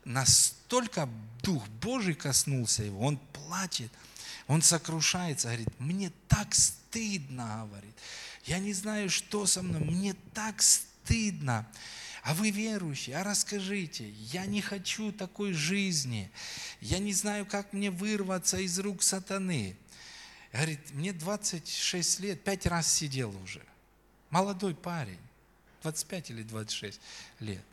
настолько 0.03 1.09
Дух 1.41 1.67
Божий 1.81 2.13
коснулся 2.13 2.83
его, 2.83 2.99
он 2.99 3.17
плачет, 3.17 3.91
он 4.47 4.61
сокрушается, 4.61 5.47
говорит, 5.47 5.79
мне 5.79 6.11
так 6.27 6.53
стыдно, 6.53 7.67
говорит. 7.69 7.95
Я 8.45 8.59
не 8.59 8.73
знаю, 8.73 9.09
что 9.09 9.45
со 9.45 9.61
мной, 9.61 9.81
мне 9.81 10.15
так 10.33 10.61
стыдно. 10.61 11.67
А 12.23 12.35
вы 12.35 12.51
верующие, 12.51 13.17
а 13.17 13.23
расскажите, 13.23 14.09
я 14.09 14.45
не 14.45 14.61
хочу 14.61 15.11
такой 15.11 15.53
жизни. 15.53 16.31
Я 16.79 16.99
не 16.99 17.13
знаю, 17.13 17.47
как 17.47 17.73
мне 17.73 17.89
вырваться 17.89 18.57
из 18.57 18.77
рук 18.77 19.01
сатаны. 19.01 19.75
Говорит, 20.51 20.79
мне 20.91 21.13
26 21.13 22.19
лет, 22.19 22.43
пять 22.43 22.65
раз 22.65 22.91
сидел 22.91 23.35
уже. 23.43 23.61
Молодой 24.29 24.75
парень, 24.75 25.19
25 25.81 26.31
или 26.31 26.43
26 26.43 26.99
лет. 27.39 27.63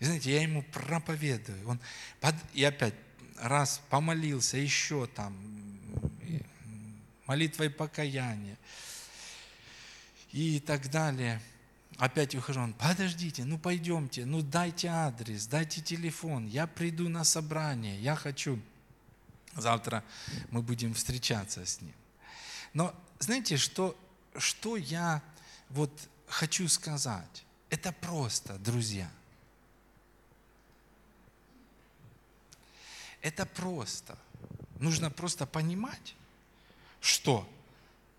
И 0.00 0.04
знаете, 0.04 0.32
я 0.32 0.42
ему 0.42 0.62
проповедую. 0.62 1.68
Он 1.68 1.80
под... 2.20 2.34
И 2.52 2.62
опять 2.64 2.94
раз 3.36 3.80
помолился, 3.90 4.56
еще 4.56 5.06
там, 5.06 5.36
молитвой 7.26 7.70
покаяния 7.70 8.56
и 10.32 10.60
так 10.60 10.90
далее. 10.90 11.40
Опять 11.96 12.34
ухожу, 12.34 12.60
он, 12.60 12.72
подождите, 12.72 13.44
ну 13.44 13.56
пойдемте, 13.56 14.24
ну 14.26 14.42
дайте 14.42 14.88
адрес, 14.88 15.46
дайте 15.46 15.80
телефон, 15.80 16.46
я 16.48 16.66
приду 16.66 17.08
на 17.08 17.22
собрание, 17.22 18.00
я 18.00 18.16
хочу. 18.16 18.58
Завтра 19.56 20.02
мы 20.50 20.62
будем 20.62 20.94
встречаться 20.94 21.64
с 21.64 21.80
ним. 21.80 21.94
Но 22.72 22.94
знаете, 23.18 23.56
что, 23.56 23.96
что 24.36 24.76
я 24.76 25.22
вот 25.70 25.92
хочу 26.26 26.68
сказать? 26.68 27.44
Это 27.70 27.92
просто, 27.92 28.58
друзья– 28.58 29.10
Это 33.24 33.46
просто. 33.46 34.18
Нужно 34.78 35.10
просто 35.10 35.46
понимать, 35.46 36.14
что 37.00 37.48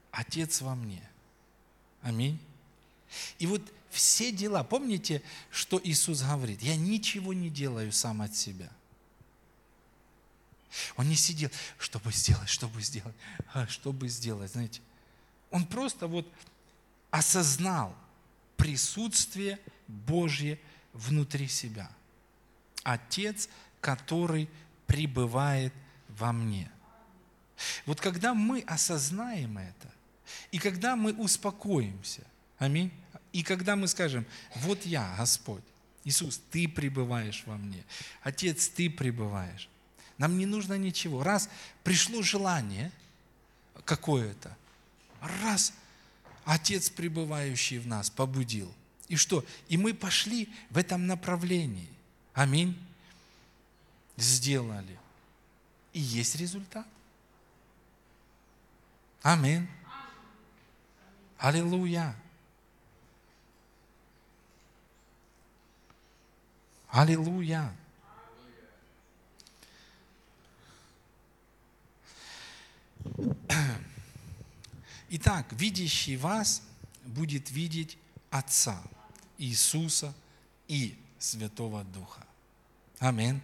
Отец 0.09 0.61
во 0.61 0.73
мне. 0.73 1.07
Аминь. 2.01 2.39
И 3.37 3.45
вот 3.45 3.61
все 3.91 4.31
дела, 4.31 4.63
помните, 4.63 5.21
что 5.51 5.79
Иисус 5.83 6.23
говорит? 6.23 6.63
Я 6.63 6.75
ничего 6.75 7.33
не 7.33 7.51
делаю 7.51 7.91
сам 7.91 8.23
от 8.23 8.35
себя. 8.35 8.71
Он 10.97 11.09
не 11.09 11.15
сидел, 11.15 11.49
чтобы 11.77 12.11
сделать, 12.11 12.49
чтобы 12.49 12.81
сделать, 12.81 13.15
а 13.53 13.67
чтобы 13.67 14.07
сделать, 14.07 14.51
знаете. 14.51 14.81
Он 15.51 15.65
просто 15.65 16.07
вот 16.07 16.31
осознал 17.11 17.95
присутствие 18.57 19.59
Божье 19.87 20.59
внутри 20.93 21.47
себя. 21.47 21.89
Отец, 22.83 23.49
который 23.81 24.49
пребывает 24.87 25.73
во 26.09 26.31
мне. 26.31 26.71
Вот 27.85 27.99
когда 28.01 28.33
мы 28.33 28.61
осознаем 28.61 29.57
это, 29.57 29.91
и 30.51 30.59
когда 30.59 30.95
мы 30.95 31.13
успокоимся, 31.13 32.23
аминь, 32.57 32.91
и 33.31 33.43
когда 33.43 33.75
мы 33.75 33.87
скажем, 33.87 34.25
вот 34.55 34.85
я, 34.85 35.15
Господь, 35.17 35.63
Иисус, 36.03 36.41
Ты 36.51 36.67
пребываешь 36.67 37.43
во 37.45 37.57
мне, 37.57 37.83
Отец, 38.23 38.69
Ты 38.69 38.89
пребываешь, 38.89 39.69
нам 40.17 40.37
не 40.37 40.45
нужно 40.45 40.77
ничего. 40.77 41.23
Раз 41.23 41.49
пришло 41.83 42.21
желание, 42.21 42.91
какое-то. 43.83 44.55
Раз, 45.21 45.73
Отец, 46.45 46.89
пребывающий 46.89 47.79
в 47.79 47.87
нас, 47.87 48.09
побудил. 48.09 48.71
И 49.07 49.15
что? 49.15 49.45
И 49.67 49.77
мы 49.77 49.93
пошли 49.93 50.49
в 50.69 50.77
этом 50.77 51.07
направлении. 51.07 51.89
Аминь. 52.33 52.77
Сделали. 54.17 54.99
И 55.93 55.99
есть 55.99 56.35
результат. 56.35 56.87
Аминь. 59.21 59.67
Аллилуйя. 61.37 62.15
Аллилуйя. 66.89 67.75
Итак, 75.09 75.51
видящий 75.53 76.17
вас 76.17 76.61
будет 77.05 77.51
видеть 77.51 77.97
Отца, 78.29 78.81
Иисуса 79.37 80.13
и 80.67 80.97
Святого 81.19 81.83
Духа. 81.83 82.25
Аминь. 82.99 83.41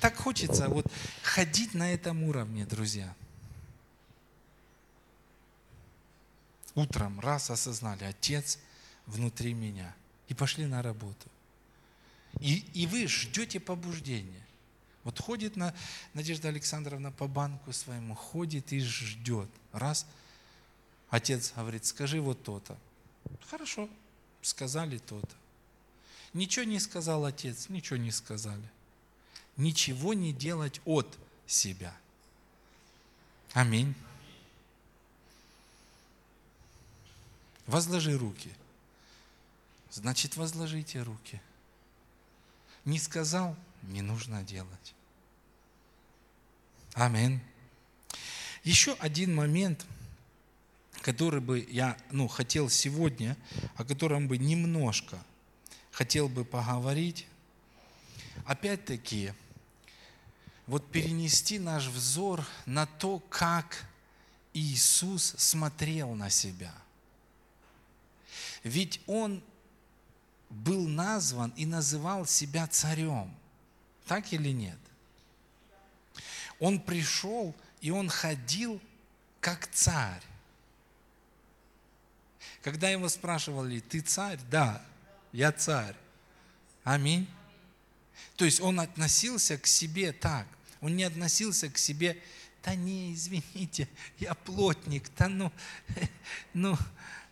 Так 0.00 0.16
хочется 0.16 0.68
вот 0.68 0.86
ходить 1.22 1.74
на 1.74 1.92
этом 1.92 2.24
уровне, 2.24 2.66
друзья. 2.66 3.14
Утром 6.74 7.20
раз 7.20 7.50
осознали, 7.50 8.04
Отец 8.04 8.58
внутри 9.06 9.54
меня, 9.54 9.94
и 10.28 10.34
пошли 10.34 10.66
на 10.66 10.82
работу. 10.82 11.28
И, 12.40 12.64
и 12.72 12.86
вы 12.86 13.06
ждете 13.06 13.60
побуждения. 13.60 14.41
Вот 15.04 15.18
ходит 15.18 15.56
на, 15.56 15.74
Надежда 16.14 16.48
Александровна 16.48 17.10
по 17.10 17.26
банку 17.26 17.72
своему, 17.72 18.14
ходит 18.14 18.72
и 18.72 18.80
ждет. 18.80 19.48
Раз, 19.72 20.06
отец 21.10 21.52
говорит, 21.56 21.84
скажи 21.84 22.20
вот 22.20 22.42
то-то. 22.42 22.78
Хорошо, 23.48 23.88
сказали 24.42 24.98
то-то. 24.98 25.34
Ничего 26.32 26.64
не 26.64 26.78
сказал 26.78 27.24
отец, 27.24 27.68
ничего 27.68 27.96
не 27.96 28.10
сказали. 28.10 28.68
Ничего 29.56 30.14
не 30.14 30.32
делать 30.32 30.80
от 30.84 31.18
себя. 31.46 31.94
Аминь. 33.52 33.94
Возложи 37.66 38.16
руки. 38.16 38.50
Значит, 39.90 40.36
возложите 40.36 41.02
руки. 41.02 41.40
Не 42.84 42.98
сказал, 42.98 43.56
не 43.82 44.02
нужно 44.02 44.42
делать. 44.42 44.94
Аминь. 46.94 47.40
Еще 48.64 48.92
один 48.94 49.34
момент, 49.34 49.86
который 51.00 51.40
бы 51.40 51.66
я 51.70 51.96
ну, 52.10 52.28
хотел 52.28 52.68
сегодня, 52.68 53.36
о 53.76 53.84
котором 53.84 54.28
бы 54.28 54.38
немножко 54.38 55.18
хотел 55.92 56.28
бы 56.28 56.44
поговорить. 56.44 57.26
Опять-таки, 58.44 59.32
вот 60.66 60.90
перенести 60.90 61.58
наш 61.58 61.86
взор 61.86 62.44
на 62.66 62.86
то, 62.86 63.20
как 63.28 63.84
Иисус 64.54 65.34
смотрел 65.38 66.14
на 66.14 66.30
себя. 66.30 66.74
Ведь 68.64 69.00
Он 69.06 69.42
был 70.50 70.86
назван 70.88 71.52
и 71.56 71.66
называл 71.66 72.26
себя 72.26 72.66
царем. 72.66 73.34
Так 74.12 74.30
или 74.34 74.50
нет? 74.50 74.78
Он 76.58 76.78
пришел, 76.78 77.54
и 77.80 77.90
он 77.90 78.10
ходил 78.10 78.78
как 79.40 79.66
царь. 79.68 80.20
Когда 82.60 82.90
его 82.90 83.08
спрашивали, 83.08 83.80
ты 83.80 84.00
царь? 84.00 84.38
Да, 84.50 84.84
я 85.32 85.50
царь. 85.50 85.96
Аминь. 86.84 87.26
То 88.36 88.44
есть 88.44 88.60
он 88.60 88.80
относился 88.80 89.56
к 89.56 89.66
себе 89.66 90.12
так. 90.12 90.46
Он 90.82 90.94
не 90.94 91.04
относился 91.04 91.70
к 91.70 91.78
себе, 91.78 92.22
да 92.62 92.74
не, 92.74 93.14
извините, 93.14 93.88
я 94.18 94.34
плотник, 94.34 95.08
да 95.16 95.30
ну, 95.30 95.50
ну, 96.52 96.76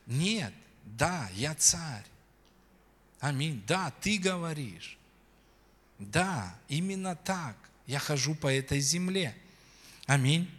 нет, 0.07 0.55
да, 0.87 1.29
я 1.35 1.55
царь. 1.55 2.07
Аминь. 3.21 3.63
Да, 3.67 3.93
ты 4.01 4.17
говоришь. 4.17 4.97
Да, 6.01 6.55
именно 6.69 7.15
так 7.15 7.57
я 7.87 7.99
хожу 7.99 8.35
по 8.35 8.53
этой 8.53 8.81
земле. 8.81 9.37
Аминь. 10.07 10.51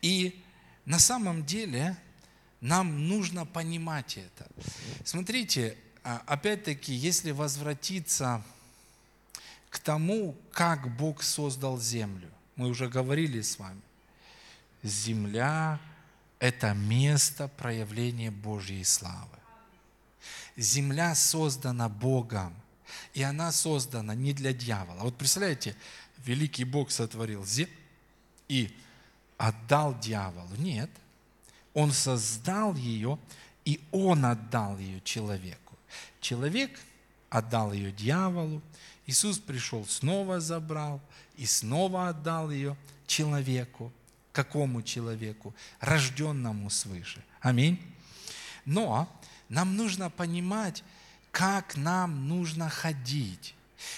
И 0.00 0.40
на 0.86 0.98
самом 0.98 1.44
деле 1.44 1.96
нам 2.60 3.08
нужно 3.08 3.44
понимать 3.44 4.16
это. 4.16 4.46
Смотрите, 5.04 5.76
а, 6.04 6.22
опять-таки, 6.26 6.94
если 6.94 7.32
возвратиться 7.32 8.42
к 9.68 9.78
тому, 9.80 10.36
как 10.52 10.96
Бог 10.96 11.22
создал 11.22 11.80
землю, 11.80 12.30
мы 12.54 12.68
уже 12.68 12.88
говорили 12.88 13.40
с 13.40 13.58
вами, 13.58 13.82
земля– 14.82 15.80
это 16.38 16.74
место 16.74 17.48
проявления 17.48 18.30
Божьей 18.30 18.84
славы. 18.84 19.38
Земля 20.56 21.14
создана 21.14 21.88
Богом, 21.88 22.54
и 23.12 23.22
она 23.22 23.52
создана 23.52 24.14
не 24.14 24.32
для 24.32 24.52
дьявола. 24.52 25.00
Вот 25.02 25.16
представляете, 25.16 25.76
великий 26.18 26.64
Бог 26.64 26.90
сотворил 26.90 27.44
землю 27.44 27.72
и 28.48 28.74
отдал 29.36 29.98
дьяволу. 29.98 30.54
Нет, 30.56 30.90
он 31.72 31.92
создал 31.92 32.74
ее, 32.74 33.18
и 33.64 33.80
он 33.90 34.24
отдал 34.24 34.78
ее 34.78 35.00
человеку. 35.02 35.76
Человек 36.20 36.78
отдал 37.30 37.72
ее 37.72 37.92
дьяволу, 37.92 38.62
Иисус 39.06 39.38
пришел, 39.38 39.84
снова 39.86 40.40
забрал 40.40 41.00
и 41.36 41.46
снова 41.46 42.08
отдал 42.08 42.50
ее 42.50 42.76
человеку. 43.06 43.92
Какому 44.32 44.82
человеку? 44.82 45.54
Рожденному 45.80 46.70
свыше. 46.70 47.22
Аминь. 47.40 47.80
Но 48.64 49.08
нам 49.48 49.76
нужно 49.76 50.10
понимать, 50.10 50.82
как 51.34 51.76
нам 51.76 52.28
нужно 52.28 52.70
ходить. 52.70 53.56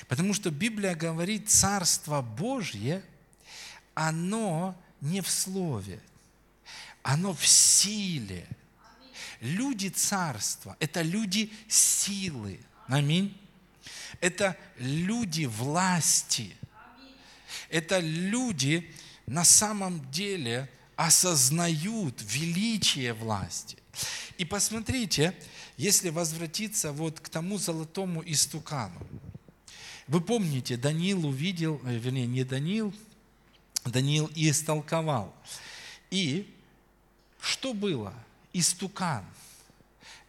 Потому 0.08 0.32
что 0.32 0.50
Библия 0.50 0.94
говорит, 0.94 1.50
Царство 1.50 2.22
Божье, 2.22 3.04
оно 3.94 4.74
не 5.02 5.20
в 5.20 5.28
слове, 5.28 6.00
оно 7.02 7.34
в 7.34 7.46
силе. 7.46 8.48
Люди 9.40 9.88
царства– 9.88 10.78
это 10.80 11.02
люди 11.02 11.52
силы. 11.68 12.58
Аминь. 12.88 13.38
Это 14.22 14.56
люди 14.78 15.44
власти. 15.44 16.56
Это 17.68 17.98
люди 17.98 18.90
на 19.26 19.44
самом 19.44 20.10
деле 20.10 20.70
осознают 20.96 22.14
величие 22.22 23.12
власти. 23.12 23.76
И 24.38 24.46
посмотрите, 24.46 25.34
если 25.76 26.10
возвратиться 26.10 26.92
вот 26.92 27.20
к 27.20 27.28
тому 27.28 27.58
золотому 27.58 28.22
истукану. 28.24 29.06
Вы 30.06 30.20
помните, 30.20 30.76
Даниил 30.76 31.26
увидел, 31.26 31.80
э, 31.84 31.96
вернее, 31.96 32.26
не 32.26 32.44
Даниил, 32.44 32.94
Даниил 33.84 34.30
и 34.34 34.50
истолковал. 34.50 35.34
И 36.10 36.54
что 37.40 37.74
было? 37.74 38.14
Истукан. 38.52 39.24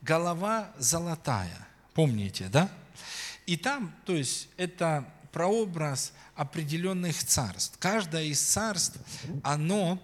Голова 0.02 0.72
золотая. 0.78 1.68
Помните, 1.94 2.50
да? 2.52 2.72
И 3.46 3.56
там, 3.56 3.96
то 4.06 4.16
есть, 4.16 4.50
это 4.58 5.08
прообраз 5.32 6.14
определенных 6.36 7.24
царств. 7.24 7.78
Каждое 7.80 8.26
из 8.26 8.42
царств, 8.42 8.98
оно 9.44 10.02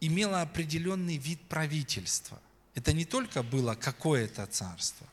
имело 0.00 0.42
определенный 0.42 1.16
вид 1.16 1.40
правительства. 1.48 2.40
Это 2.78 2.92
не 2.92 3.04
только 3.04 3.42
было 3.42 3.74
какое-то 3.74 4.46
царство, 4.46 5.04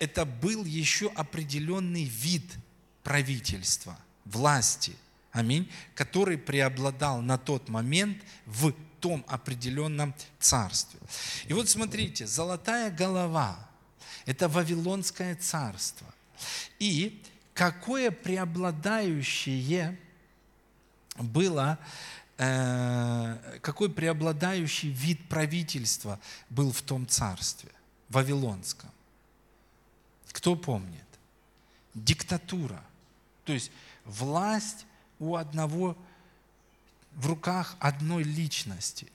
это 0.00 0.26
был 0.26 0.66
еще 0.66 1.10
определенный 1.14 2.04
вид 2.04 2.44
правительства, 3.02 3.98
власти, 4.26 4.94
аминь, 5.32 5.66
который 5.94 6.36
преобладал 6.36 7.22
на 7.22 7.38
тот 7.38 7.70
момент 7.70 8.18
в 8.44 8.74
том 9.00 9.24
определенном 9.28 10.14
царстве. 10.38 11.00
И 11.46 11.54
вот 11.54 11.70
смотрите, 11.70 12.26
золотая 12.26 12.90
голова– 12.90 13.58
это 14.26 14.46
Вавилонское 14.46 15.36
царство. 15.36 16.06
И 16.78 17.22
какое 17.54 18.10
преобладающее 18.10 19.98
было 21.16 21.78
какой 22.40 23.90
преобладающий 23.90 24.90
вид 24.90 25.28
правительства 25.28 26.18
был 26.48 26.72
в 26.72 26.80
том 26.80 27.06
царстве, 27.06 27.70
Вавилонском. 28.08 28.90
Кто 30.32 30.56
помнит? 30.56 31.04
Диктатура. 31.92 32.82
То 33.44 33.52
есть 33.52 33.70
власть 34.06 34.86
у 35.18 35.36
одного 35.36 35.98
в 37.12 37.26
руках 37.26 37.76
одной 37.78 38.22
личности. 38.22 39.12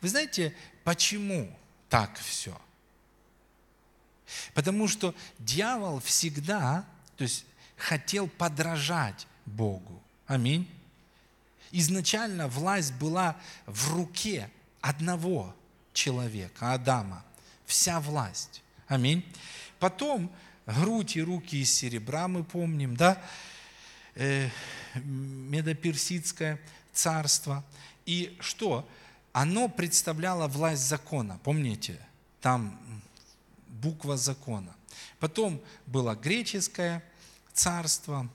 Вы 0.00 0.08
знаете, 0.08 0.56
почему 0.82 1.56
так 1.88 2.18
все? 2.18 2.60
Потому 4.52 4.88
что 4.88 5.14
дьявол 5.38 6.00
всегда, 6.00 6.84
то 7.16 7.22
есть 7.22 7.44
хотел 7.76 8.26
подражать 8.26 9.28
Богу. 9.46 10.02
Аминь. 10.26 10.68
Изначально 11.72 12.48
власть 12.48 12.92
была 12.94 13.36
в 13.66 13.94
руке 13.94 14.50
одного 14.80 15.54
человека, 15.92 16.72
Адама. 16.72 17.24
Вся 17.66 18.00
власть. 18.00 18.62
Аминь. 18.88 19.24
Потом 19.78 20.30
грудь 20.66 21.16
и 21.16 21.22
руки 21.22 21.60
из 21.60 21.72
серебра, 21.72 22.28
мы 22.28 22.44
помним, 22.44 22.96
да? 22.96 23.22
Э, 24.14 24.48
Медоперсидское 24.94 26.60
царство. 26.92 27.64
И 28.06 28.36
что? 28.40 28.88
Оно 29.32 29.68
представляло 29.68 30.48
власть 30.48 30.82
закона. 30.82 31.38
Помните? 31.44 32.00
Там 32.40 32.78
буква 33.68 34.16
закона. 34.16 34.74
Потом 35.18 35.60
было 35.86 36.14
греческое 36.14 37.02
царство, 37.52 38.28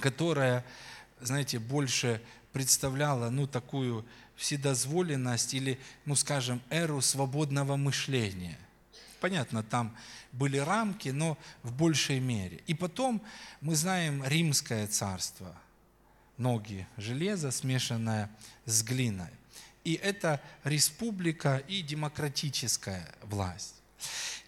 которое, 0.00 0.64
знаете, 1.20 1.58
больше 1.58 2.22
представляло, 2.52 3.30
ну, 3.30 3.46
такую 3.46 4.04
вседозволенность 4.36 5.54
или, 5.54 5.78
ну, 6.04 6.14
скажем, 6.14 6.62
эру 6.70 7.00
свободного 7.00 7.76
мышления. 7.76 8.58
Понятно, 9.20 9.62
там 9.62 9.96
были 10.32 10.58
рамки, 10.58 11.08
но 11.08 11.36
в 11.62 11.72
большей 11.72 12.20
мере. 12.20 12.62
И 12.66 12.74
потом 12.74 13.20
мы 13.60 13.74
знаем 13.74 14.24
римское 14.24 14.86
царство, 14.86 15.54
ноги 16.36 16.86
железа, 16.96 17.50
смешанное 17.50 18.30
с 18.64 18.82
глиной. 18.82 19.30
И 19.84 19.94
это 19.94 20.40
республика 20.64 21.62
и 21.66 21.82
демократическая 21.82 23.12
власть. 23.22 23.74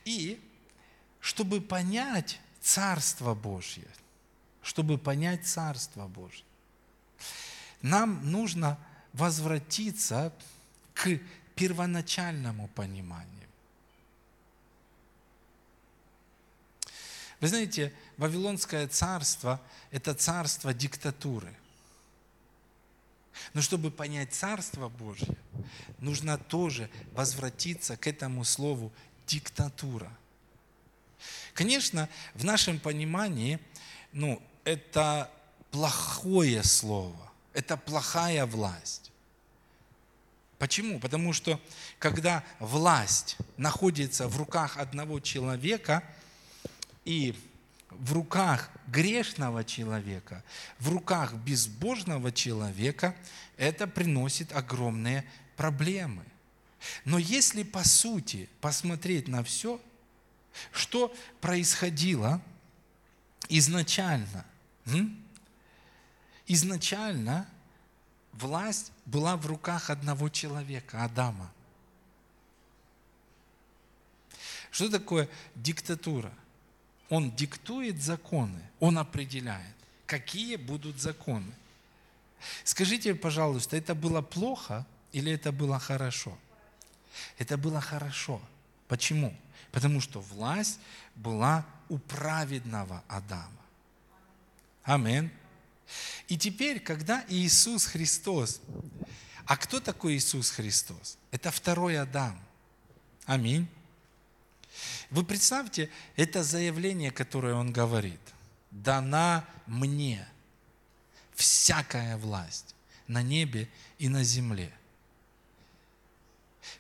И 0.05 0.41
чтобы 1.21 1.61
понять 1.61 2.41
Царство 2.61 3.35
Божье, 3.35 3.89
чтобы 4.63 4.99
понять 4.99 5.47
Царство 5.47 6.07
Божье, 6.07 6.45
нам 7.83 8.31
нужно 8.31 8.79
возвратиться 9.13 10.33
к 10.95 11.19
первоначальному 11.55 12.69
пониманию. 12.69 13.49
Вы 17.41 17.49
знаете, 17.49 17.93
Вавилонское 18.19 18.87
царство– 18.87 19.61
это 19.91 20.15
царство 20.15 20.75
диктатуры. 20.75 21.55
Но 23.55 23.63
чтобы 23.63 23.91
понять 23.91 24.33
Царство 24.35 24.89
Божье, 24.89 25.37
нужно 25.99 26.39
тоже 26.39 26.91
возвратиться 27.13 27.97
к 27.97 28.07
этому 28.07 28.45
слову 28.45 28.93
диктатура. 29.27 30.11
Конечно, 31.55 32.09
в 32.35 32.45
нашем 32.45 32.79
понимании, 32.79 33.59
ну, 34.13 34.43
это 34.65 35.31
плохое 35.71 36.63
слово, 36.63 37.31
это 37.53 37.77
плохая 37.77 38.47
власть. 38.47 39.11
Почему? 40.59 41.01
Потому 41.01 41.33
что 41.33 41.59
когда 41.99 42.45
власть 42.59 43.39
находится 43.57 44.29
в 44.29 44.37
руках 44.37 44.77
одного 44.77 45.19
человека 45.19 46.05
и 47.07 47.35
в 47.91 48.13
руках 48.13 48.71
грешного 48.87 49.65
человека, 49.65 50.45
в 50.79 50.91
руках 50.91 51.35
безбожного 51.35 52.31
человека, 52.31 53.17
это 53.57 53.87
приносит 53.87 54.53
огромные 54.53 55.25
проблемы. 55.57 56.25
Но 57.05 57.19
если 57.19 57.63
по 57.63 57.83
сути 57.83 58.49
посмотреть 58.61 59.29
на 59.29 59.43
все, 59.43 59.81
что 60.73 61.15
происходило 61.41 62.41
изначально? 63.49 64.45
Изначально 66.53 67.47
власть 68.33 68.91
была 69.07 69.37
в 69.37 69.47
руках 69.47 69.89
одного 69.89 70.29
человека, 70.29 71.05
Адама. 71.05 71.49
Что 74.73 74.91
такое 74.91 75.29
диктатура? 75.55 76.33
Он 77.09 77.31
диктует 77.31 78.03
законы, 78.03 78.61
он 78.81 78.99
определяет, 78.99 79.77
какие 80.07 80.57
будут 80.57 81.01
законы. 81.01 81.53
Скажите, 82.65 83.15
пожалуйста, 83.15 83.77
это 83.77 83.95
было 83.95 84.21
плохо 84.21 84.85
или 85.13 85.31
это 85.31 85.53
было 85.53 85.79
хорошо? 85.79 86.37
Это 87.39 87.59
было 87.59 87.81
хорошо. 87.81 88.43
Почему? 88.89 89.33
Потому 89.71 90.01
что 90.01 90.21
власть 90.21 90.81
была 91.15 91.65
у 91.89 91.99
праведного 91.99 93.05
Адама. 93.07 93.63
Амин. 94.83 95.31
И 96.29 96.39
теперь, 96.39 96.81
когда 96.81 97.25
Иисус 97.29 97.87
Христос, 97.87 98.61
а 99.47 99.57
кто 99.57 99.81
такой 99.81 100.17
Иисус 100.17 100.51
Христос? 100.51 101.19
Это 101.31 101.51
второй 101.51 101.99
Адам. 101.99 102.41
Аминь. 103.25 103.69
Вы 105.11 105.25
представьте, 105.25 105.91
это 106.17 106.45
заявление, 106.45 107.11
которое 107.11 107.55
он 107.55 107.73
говорит. 107.73 108.21
Дана 108.71 109.45
мне 109.67 110.27
всякая 111.35 112.17
власть 112.17 112.75
на 113.09 113.23
небе 113.23 113.69
и 113.99 114.09
на 114.09 114.23
земле. 114.23 114.73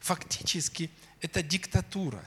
Фактически 0.00 0.90
это 1.20 1.42
диктатура. 1.42 2.24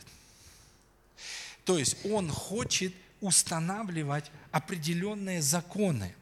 То 1.64 1.78
есть 1.78 2.06
он 2.06 2.30
хочет 2.30 2.94
устанавливать 3.22 4.30
определенные 4.52 5.42
законы. 5.42 6.14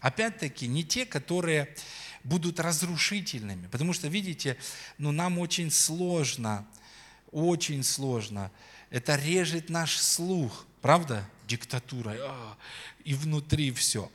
Опять-таки, 0.00 0.66
не 0.66 0.84
те, 0.84 1.06
которые 1.06 1.74
будут 2.24 2.60
разрушительными. 2.60 3.66
Потому 3.68 3.92
что, 3.92 4.08
видите, 4.08 4.56
ну, 4.98 5.12
нам 5.12 5.38
очень 5.38 5.70
сложно, 5.70 6.66
очень 7.30 7.82
сложно. 7.82 8.50
Это 8.90 9.16
режет 9.16 9.70
наш 9.70 9.96
слух, 9.98 10.66
правда? 10.80 11.28
Диктатура. 11.46 12.16
И 13.04 13.14
внутри 13.14 13.72
все. 13.72 14.10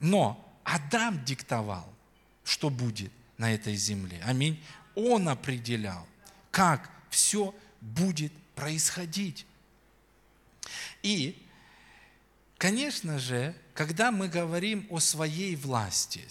Но 0.00 0.52
Адам 0.64 1.24
диктовал, 1.24 1.88
что 2.44 2.70
будет 2.70 3.12
на 3.38 3.52
этой 3.52 3.76
земле. 3.76 4.20
Аминь. 4.24 4.62
Он 4.94 5.28
определял, 5.28 6.06
как 6.50 6.90
все 7.10 7.54
будет 7.80 8.32
происходить. 8.54 9.46
И, 11.02 11.40
конечно 12.62 13.18
же, 13.18 13.56
когда 13.74 14.12
мы 14.12 14.28
говорим 14.28 14.86
о 14.88 15.00
своей 15.00 15.56
власти, 15.56 16.22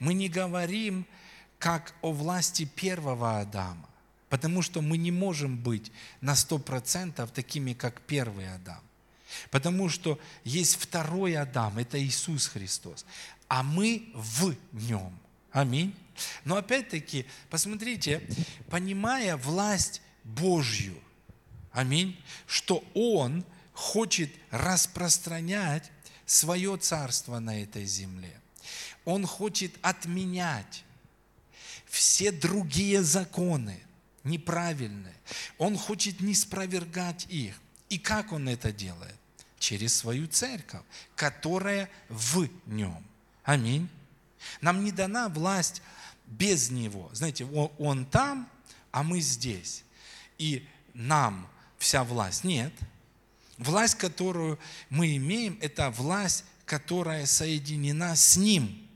мы 0.00 0.12
не 0.12 0.28
говорим 0.28 1.06
как 1.60 1.94
о 2.02 2.10
власти 2.10 2.64
первого 2.64 3.38
Адама, 3.38 3.88
потому 4.30 4.62
что 4.62 4.82
мы 4.82 4.98
не 4.98 5.12
можем 5.12 5.56
быть 5.56 5.92
на 6.20 6.34
сто 6.34 6.58
процентов 6.58 7.30
такими, 7.30 7.72
как 7.72 8.00
первый 8.00 8.52
Адам. 8.52 8.80
Потому 9.52 9.88
что 9.88 10.18
есть 10.42 10.74
второй 10.74 11.36
Адам, 11.36 11.78
это 11.78 12.02
Иисус 12.02 12.48
Христос, 12.48 13.06
а 13.46 13.62
мы 13.62 14.10
в 14.14 14.56
нем. 14.72 15.16
Аминь. 15.52 15.94
Но 16.44 16.56
опять-таки, 16.56 17.26
посмотрите, 17.48 18.28
понимая 18.70 19.36
власть 19.36 20.02
Божью, 20.24 20.98
аминь, 21.70 22.20
что 22.48 22.82
Он 22.94 23.44
хочет 23.78 24.34
распространять 24.50 25.92
свое 26.26 26.76
царство 26.78 27.38
на 27.38 27.62
этой 27.62 27.84
земле. 27.84 28.40
Он 29.04 29.24
хочет 29.24 29.72
отменять 29.82 30.82
все 31.86 32.32
другие 32.32 33.04
законы, 33.04 33.78
неправильные. 34.24 35.14
Он 35.58 35.78
хочет 35.78 36.20
не 36.20 36.34
спровергать 36.34 37.26
их. 37.28 37.54
И 37.88 37.98
как 37.98 38.32
он 38.32 38.48
это 38.48 38.72
делает? 38.72 39.14
Через 39.60 39.96
свою 39.96 40.26
церковь, 40.26 40.82
которая 41.14 41.88
в 42.08 42.48
нем. 42.66 43.06
Аминь. 43.44 43.88
Нам 44.60 44.82
не 44.82 44.90
дана 44.90 45.28
власть 45.28 45.82
без 46.26 46.70
Него. 46.70 47.10
Знаете, 47.12 47.44
он, 47.44 47.70
он 47.78 48.06
там, 48.06 48.50
а 48.90 49.04
мы 49.04 49.20
здесь. 49.20 49.84
И 50.36 50.66
нам 50.94 51.48
вся 51.78 52.02
власть. 52.02 52.42
Нет. 52.42 52.72
Власть, 53.58 53.96
которую 53.96 54.58
мы 54.88 55.16
имеем, 55.16 55.58
это 55.60 55.90
власть, 55.90 56.44
которая 56.64 57.26
соединена 57.26 58.14
с 58.14 58.36
Ним. 58.36 58.86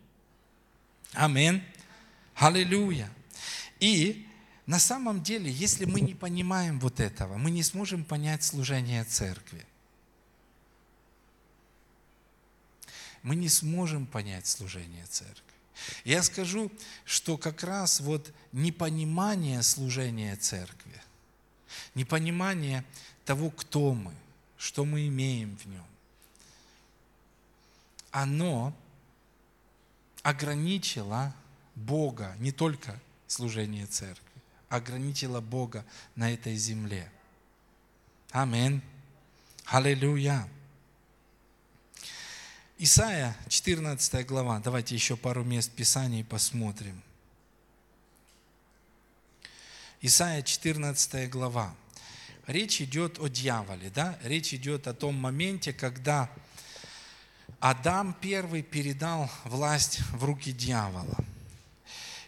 Амин. 1.13 1.63
Аллилуйя. 2.35 3.11
И 3.81 4.27
на 4.67 4.79
самом 4.79 5.23
деле, 5.23 5.51
если 5.51 5.85
мы 5.85 6.01
не 6.01 6.15
понимаем 6.15 6.79
вот 6.79 7.01
этого, 7.01 7.37
мы 7.37 7.51
не 7.51 7.63
сможем 7.63 8.05
понять 8.05 8.45
служение 8.45 9.05
церкви. 9.05 9.67
Мы 13.23 13.37
не 13.37 13.49
сможем 13.49 14.07
понять 14.07 14.47
служение 14.47 15.05
церкви. 15.07 15.43
Я 16.05 16.23
скажу, 16.23 16.71
что 17.05 17.37
как 17.37 17.65
раз 17.65 18.01
вот 18.01 18.33
непонимание 18.53 19.63
служения 19.63 20.37
церкви, 20.37 21.01
непонимание 21.95 22.85
того, 23.25 23.51
кто 23.51 23.95
мы, 23.95 24.15
что 24.63 24.85
мы 24.85 25.09
имеем 25.09 25.57
в 25.57 25.67
нем, 25.67 25.85
оно 28.13 28.73
ограничило 30.23 31.35
Бога, 31.75 32.37
не 32.39 32.53
только 32.53 33.01
служение 33.27 33.87
церкви, 33.87 34.23
ограничило 34.69 35.41
Бога 35.41 35.85
на 36.15 36.33
этой 36.33 36.55
земле. 36.55 37.11
Аминь. 38.31 38.81
Аллилуйя. 39.65 40.49
Исайя, 42.79 43.37
14 43.49 44.25
глава. 44.25 44.61
Давайте 44.61 44.95
еще 44.95 45.17
пару 45.17 45.43
мест 45.43 45.73
Писаний 45.73 46.23
посмотрим. 46.23 47.03
Исайя, 50.01 50.43
14 50.43 51.29
глава. 51.29 51.75
Речь 52.47 52.81
идет 52.81 53.19
о 53.21 53.29
дьяволе, 53.29 53.91
да? 53.91 54.19
Речь 54.23 54.53
идет 54.53 54.87
о 54.89 54.95
том 54.95 55.15
моменте, 55.15 55.73
когда 55.73 56.31
Адам 57.61 58.17
первый 58.21 58.63
передал 58.63 59.31
власть 59.45 60.01
в 60.11 60.25
руки 60.25 60.53
дьявола. 60.53 61.17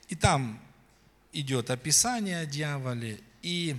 И 0.09 0.15
там 0.15 0.61
идет 1.33 1.71
описание 1.71 2.41
о 2.41 2.47
дьяволе, 2.47 3.21
и 3.43 3.77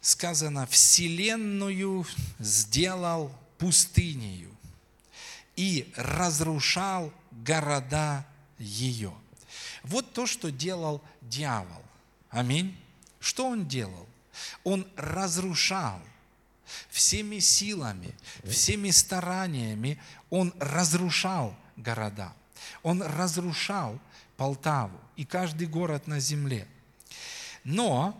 сказано, 0.00 0.66
«Вселенную 0.66 2.04
сделал 2.40 3.32
пустынею, 3.58 4.50
и 5.54 5.92
разрушал 5.94 7.12
города 7.30 8.26
ее». 8.58 9.12
Вот 9.84 10.12
то, 10.12 10.26
что 10.26 10.50
делал 10.50 11.02
дьявол. 11.22 11.82
Аминь. 12.30 12.76
Что 13.20 13.46
он 13.46 13.68
делал? 13.68 14.06
Он 14.64 14.86
разрушал 14.96 16.00
всеми 16.88 17.38
силами, 17.38 18.14
всеми 18.44 18.90
стараниями, 18.90 20.00
он 20.30 20.54
разрушал 20.58 21.56
города. 21.76 22.32
Он 22.82 23.02
разрушал 23.02 23.98
Полтаву 24.36 24.98
и 25.16 25.24
каждый 25.24 25.66
город 25.66 26.06
на 26.06 26.20
земле. 26.20 26.66
Но, 27.64 28.18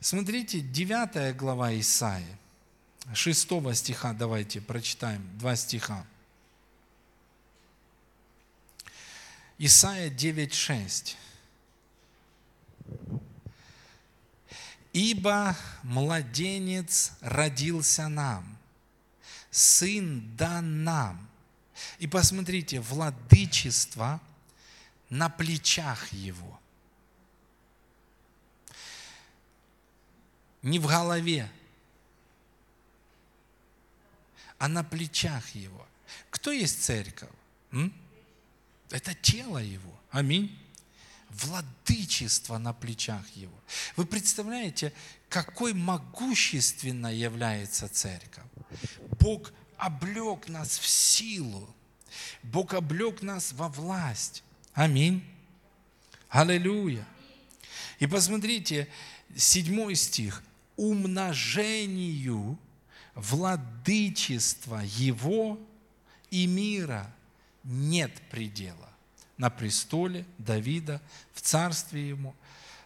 смотрите, 0.00 0.60
9 0.60 1.36
глава 1.36 1.72
Исаии, 1.78 2.36
6 3.14 3.48
стиха, 3.74 4.12
давайте 4.12 4.60
прочитаем, 4.60 5.26
два 5.38 5.56
стиха. 5.56 6.04
Исайя 9.58 10.10
9:6. 10.10 11.16
Ибо 14.92 15.56
младенец 15.82 17.12
родился 17.20 18.08
нам, 18.08 18.58
сын 19.50 20.36
дан 20.36 20.84
нам. 20.84 21.28
И 21.98 22.06
посмотрите, 22.06 22.80
владычество 22.80 24.20
на 25.08 25.30
плечах 25.30 26.12
его. 26.12 26.60
Не 30.60 30.78
в 30.78 30.86
голове, 30.86 31.50
а 34.58 34.68
на 34.68 34.84
плечах 34.84 35.54
его. 35.54 35.86
Кто 36.30 36.52
есть 36.52 36.84
церковь? 36.84 37.30
М? 37.72 37.92
Это 38.90 39.14
тело 39.14 39.58
его. 39.58 39.98
Аминь 40.10 40.61
владычество 41.34 42.58
на 42.58 42.72
плечах 42.72 43.26
Его. 43.34 43.58
Вы 43.96 44.06
представляете, 44.06 44.92
какой 45.28 45.72
могущественно 45.72 47.12
является 47.14 47.88
церковь? 47.88 48.44
Бог 49.20 49.52
облег 49.76 50.48
нас 50.48 50.78
в 50.78 50.86
силу. 50.86 51.74
Бог 52.42 52.74
облег 52.74 53.22
нас 53.22 53.52
во 53.52 53.68
власть. 53.68 54.42
Аминь. 54.74 55.24
Аллилуйя. 56.28 57.06
И 57.98 58.06
посмотрите, 58.06 58.88
седьмой 59.36 59.94
стих. 59.96 60.42
Умножению 60.76 62.58
владычества 63.14 64.80
Его 64.84 65.58
и 66.30 66.46
мира 66.46 67.14
нет 67.62 68.12
предела 68.30 68.91
на 69.42 69.50
престоле 69.50 70.24
Давида, 70.38 71.02
в 71.34 71.40
царстве 71.40 72.10
ему, 72.10 72.32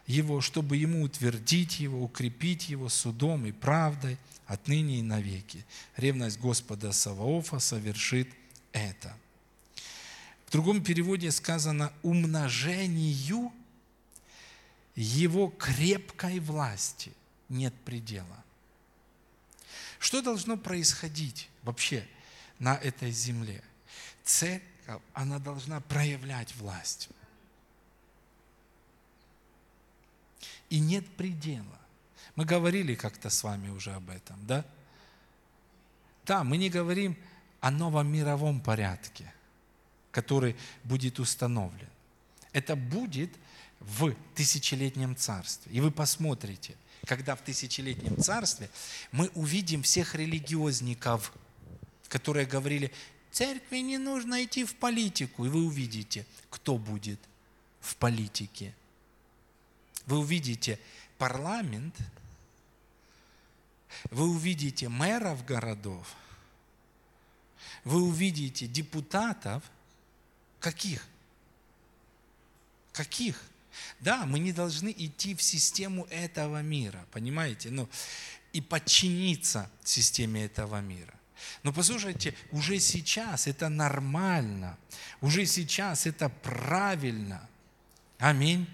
его, 0.07 0.41
чтобы 0.41 0.75
ему 0.75 1.03
утвердить 1.03 1.79
его, 1.79 2.01
укрепить 2.01 2.69
его 2.69 2.89
судом 2.89 3.45
и 3.45 3.51
правдой 3.51 4.17
отныне 4.47 4.97
и 4.97 5.03
навеки. 5.03 5.63
Ревность 5.97 6.39
Господа 6.39 6.93
Саваофа 6.93 7.59
совершит 7.59 8.27
это. 8.71 9.15
В 10.47 10.51
другом 10.51 10.83
переводе 10.83 11.29
сказано 11.29 11.93
«умножению 12.01 13.53
его 14.95 15.49
крепкой 15.49 16.39
власти 16.39 17.13
нет 17.49 17.75
предела». 17.85 18.43
Что 19.99 20.23
должно 20.23 20.57
происходить 20.57 21.49
вообще 21.61 22.07
на 22.57 22.73
этой 22.77 23.11
земле? 23.11 23.61
Цель 24.23 24.63
она 25.13 25.39
должна 25.39 25.79
проявлять 25.81 26.55
власть. 26.55 27.09
И 30.69 30.79
нет 30.79 31.07
предела. 31.15 31.79
Мы 32.35 32.45
говорили 32.45 32.95
как-то 32.95 33.29
с 33.29 33.43
вами 33.43 33.69
уже 33.69 33.93
об 33.93 34.09
этом, 34.09 34.45
да? 34.45 34.65
Да, 36.25 36.43
мы 36.43 36.57
не 36.57 36.69
говорим 36.69 37.17
о 37.61 37.71
новом 37.71 38.11
мировом 38.11 38.59
порядке, 38.59 39.33
который 40.11 40.55
будет 40.83 41.19
установлен. 41.19 41.89
Это 42.51 42.75
будет 42.75 43.31
в 43.79 44.13
тысячелетнем 44.35 45.15
царстве. 45.15 45.71
И 45.71 45.79
вы 45.79 45.91
посмотрите, 45.91 46.75
когда 47.05 47.35
в 47.35 47.41
тысячелетнем 47.41 48.21
царстве 48.21 48.69
мы 49.11 49.29
увидим 49.35 49.83
всех 49.83 50.15
религиозников, 50.15 51.33
которые 52.09 52.45
говорили, 52.45 52.91
Церкви 53.37 53.83
не 53.83 53.99
нужно 53.99 54.43
идти 54.43 54.65
в 54.65 54.73
политику, 54.73 55.45
и 55.45 55.49
вы 55.49 55.63
увидите, 55.67 56.25
кто 56.49 56.79
будет 56.79 57.19
в 57.81 57.95
политике. 57.97 58.73
Вы 60.07 60.17
увидите 60.17 60.79
парламент, 61.19 61.95
вы 64.09 64.27
увидите 64.27 64.89
мэров 64.89 65.45
городов, 65.45 66.15
вы 67.83 68.01
увидите 68.01 68.65
депутатов, 68.65 69.61
каких? 70.59 71.07
Каких? 72.91 73.39
Да, 73.99 74.25
мы 74.25 74.39
не 74.39 74.51
должны 74.51 74.91
идти 74.97 75.35
в 75.35 75.43
систему 75.43 76.07
этого 76.09 76.63
мира, 76.63 77.05
понимаете? 77.11 77.69
Ну, 77.69 77.87
и 78.51 78.61
подчиниться 78.61 79.69
системе 79.83 80.45
этого 80.45 80.81
мира. 80.81 81.16
Но 81.63 81.73
послушайте, 81.73 82.33
уже 82.51 82.79
сейчас 82.79 83.47
это 83.47 83.69
нормально, 83.69 84.77
уже 85.21 85.45
сейчас 85.45 86.05
это 86.05 86.29
правильно. 86.29 87.47
Аминь. 88.19 88.67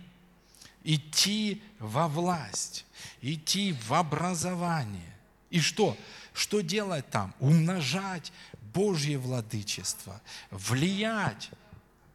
Идти 0.83 1.61
во 1.79 2.07
власть, 2.07 2.85
идти 3.21 3.73
в 3.87 3.93
образование. 3.93 5.13
И 5.49 5.59
что? 5.59 5.97
Что 6.33 6.61
делать 6.61 7.09
там? 7.09 7.33
Умножать 7.39 8.33
Божье 8.73 9.17
владычество, 9.17 10.19
влиять, 10.49 11.51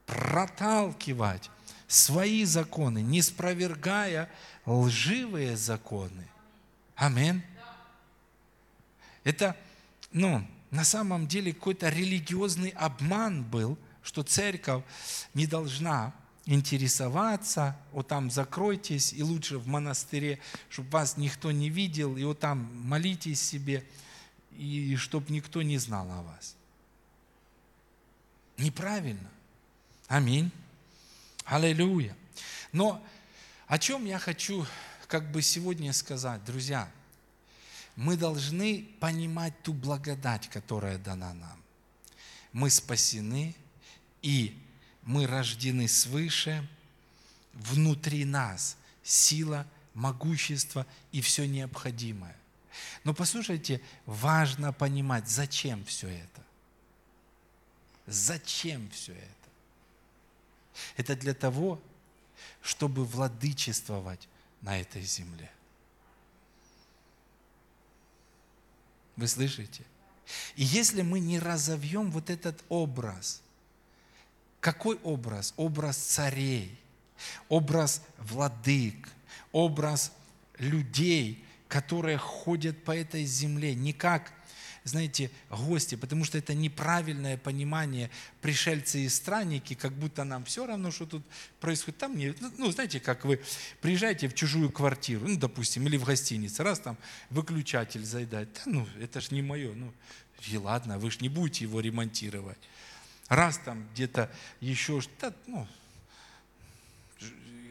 проталкивать 0.06 1.50
свои 1.86 2.44
законы, 2.44 3.00
не 3.00 3.22
спровергая 3.22 4.28
лживые 4.66 5.56
законы. 5.56 6.28
Аминь. 6.96 7.42
Это 9.24 9.56
ну, 10.12 10.46
на 10.70 10.84
самом 10.84 11.26
деле 11.26 11.52
какой-то 11.52 11.88
религиозный 11.88 12.70
обман 12.70 13.42
был, 13.42 13.78
что 14.02 14.22
церковь 14.22 14.84
не 15.34 15.46
должна 15.46 16.14
интересоваться, 16.46 17.76
вот 17.92 18.08
там 18.08 18.30
закройтесь, 18.30 19.12
и 19.12 19.22
лучше 19.22 19.58
в 19.58 19.66
монастыре, 19.66 20.38
чтобы 20.70 20.90
вас 20.90 21.18
никто 21.18 21.50
не 21.50 21.68
видел, 21.68 22.16
и 22.16 22.24
вот 22.24 22.38
там 22.38 22.70
молитесь 22.86 23.40
себе, 23.40 23.84
и 24.52 24.96
чтобы 24.96 25.32
никто 25.32 25.60
не 25.60 25.76
знал 25.76 26.10
о 26.10 26.22
вас. 26.22 26.56
Неправильно. 28.56 29.30
Аминь. 30.06 30.50
Аллилуйя. 31.44 32.16
Но 32.72 33.04
о 33.66 33.78
чем 33.78 34.06
я 34.06 34.18
хочу 34.18 34.66
как 35.06 35.30
бы 35.30 35.42
сегодня 35.42 35.92
сказать, 35.92 36.44
друзья– 36.44 36.90
мы 37.98 38.16
должны 38.16 38.88
понимать 39.00 39.60
ту 39.64 39.72
благодать, 39.72 40.48
которая 40.48 40.98
дана 40.98 41.34
нам. 41.34 41.60
Мы 42.52 42.70
спасены, 42.70 43.56
и 44.22 44.56
мы 45.02 45.26
рождены 45.26 45.88
свыше, 45.88 46.64
внутри 47.52 48.24
нас 48.24 48.76
сила, 49.02 49.66
могущество 49.94 50.86
и 51.10 51.20
все 51.20 51.48
необходимое. 51.48 52.36
Но 53.02 53.14
послушайте, 53.14 53.80
важно 54.06 54.72
понимать, 54.72 55.28
зачем 55.28 55.84
все 55.84 56.06
это. 56.06 56.42
Зачем 58.06 58.88
все 58.90 59.14
это? 59.14 59.48
Это 60.98 61.16
для 61.16 61.34
того, 61.34 61.82
чтобы 62.62 63.04
владычествовать 63.04 64.28
на 64.62 64.80
этой 64.80 65.02
земле. 65.02 65.50
Вы 69.18 69.26
слышите? 69.26 69.82
И 70.54 70.62
если 70.62 71.02
мы 71.02 71.18
не 71.18 71.40
разовьем 71.40 72.12
вот 72.12 72.30
этот 72.30 72.62
образ, 72.68 73.42
какой 74.60 74.96
образ? 75.02 75.54
Образ 75.56 75.96
царей, 75.96 76.78
образ 77.48 78.00
владык, 78.18 79.08
образ 79.50 80.12
людей, 80.58 81.44
которые 81.66 82.16
ходят 82.16 82.84
по 82.84 82.96
этой 82.96 83.24
земле, 83.24 83.74
не 83.74 83.92
как 83.92 84.32
знаете, 84.88 85.30
гости, 85.50 85.94
потому 85.94 86.24
что 86.24 86.38
это 86.38 86.54
неправильное 86.54 87.36
понимание 87.36 88.10
пришельцы 88.40 89.00
и 89.00 89.08
странники, 89.08 89.74
как 89.74 89.92
будто 89.92 90.24
нам 90.24 90.44
все 90.44 90.66
равно, 90.66 90.90
что 90.90 91.06
тут 91.06 91.22
происходит. 91.60 91.98
Там 91.98 92.16
не, 92.16 92.34
ну, 92.56 92.70
знаете, 92.70 93.00
как 93.00 93.24
вы 93.24 93.40
приезжаете 93.80 94.28
в 94.28 94.34
чужую 94.34 94.70
квартиру, 94.70 95.28
ну, 95.28 95.36
допустим, 95.36 95.86
или 95.86 95.96
в 95.96 96.04
гостинице, 96.04 96.62
раз 96.62 96.80
там 96.80 96.96
выключатель 97.30 98.04
заедает, 98.04 98.52
да, 98.54 98.60
ну, 98.66 98.88
это 99.00 99.20
ж 99.20 99.30
не 99.30 99.42
мое, 99.42 99.72
ну, 99.74 99.92
и 100.48 100.56
ладно, 100.56 100.98
вы 100.98 101.10
же 101.10 101.18
не 101.20 101.28
будете 101.28 101.64
его 101.64 101.80
ремонтировать. 101.80 102.58
Раз 103.28 103.58
там 103.58 103.86
где-то 103.92 104.32
еще, 104.60 105.00
да, 105.20 105.32
ну, 105.46 105.66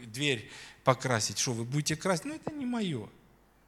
дверь 0.06 0.50
покрасить, 0.84 1.40
что 1.40 1.54
вы 1.54 1.66
будете 1.66 1.96
красить, 1.96 2.26
ну, 2.26 2.36
это 2.36 2.52
не 2.52 2.66
мое. 2.66 3.10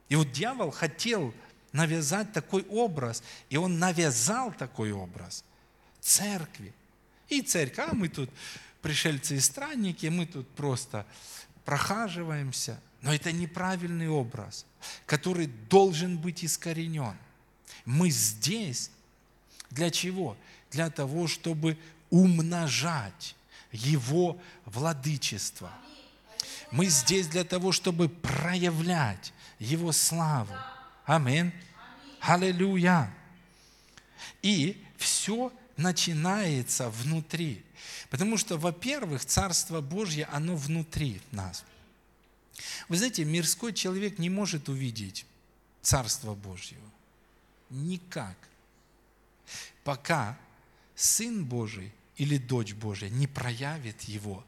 И 0.09 0.15
вот 0.15 0.31
дьявол 0.31 0.71
хотел 0.71 1.33
навязать 1.72 2.34
такой 2.34 2.63
образ. 2.70 3.24
И 3.49 3.57
он 3.57 3.80
навязал 3.80 4.51
такой 4.51 4.91
образ 4.91 5.43
церкви. 6.01 6.74
И 7.28 7.41
церковь, 7.41 7.86
а 7.89 7.93
мы 7.93 8.09
тут 8.09 8.30
пришельцы 8.82 9.36
и 9.36 9.39
странники, 9.39 10.07
мы 10.07 10.26
тут 10.26 10.47
просто 10.49 11.05
прохаживаемся. 11.65 12.80
Но 13.01 13.13
это 13.13 13.32
неправильный 13.32 14.09
образ, 14.09 14.65
который 15.05 15.47
должен 15.70 16.17
быть 16.17 16.43
искоренен. 16.43 17.15
Мы 17.86 18.09
здесь 18.09 18.91
для 19.70 19.89
чего? 19.89 20.36
Для 20.72 20.89
того, 20.89 21.28
чтобы 21.28 21.78
умножать 22.09 23.36
Его 23.72 24.39
владычество. 24.65 25.72
Мы 26.72 26.86
здесь 26.88 27.28
для 27.28 27.43
того, 27.43 27.72
чтобы 27.72 28.09
проявлять 28.09 29.34
Его 29.59 29.91
славу. 29.91 30.55
Аминь. 31.10 31.51
Аллилуйя. 32.20 33.12
И 34.43 34.80
все 34.95 35.51
начинается 35.76 36.91
внутри. 36.91 37.66
Потому 38.12 38.38
что, 38.38 38.57
во-первых, 38.57 39.26
Царство 39.26 39.82
Божье, 39.82 40.26
оно 40.26 40.55
внутри 40.55 41.20
нас. 41.32 41.66
Вы 42.89 42.97
знаете, 42.97 43.26
мирской 43.26 43.74
человек 43.74 44.20
не 44.20 44.30
может 44.30 44.70
увидеть 44.70 45.26
Царство 45.82 46.36
Божьего. 46.36 46.86
Никак. 47.72 48.38
Пока 49.84 50.38
Сын 50.93 51.43
Божий 51.43 51.91
или 52.18 52.38
дочь 52.38 52.76
Божья 52.76 53.10
не 53.10 53.26
проявит 53.26 54.03
его 54.03 54.45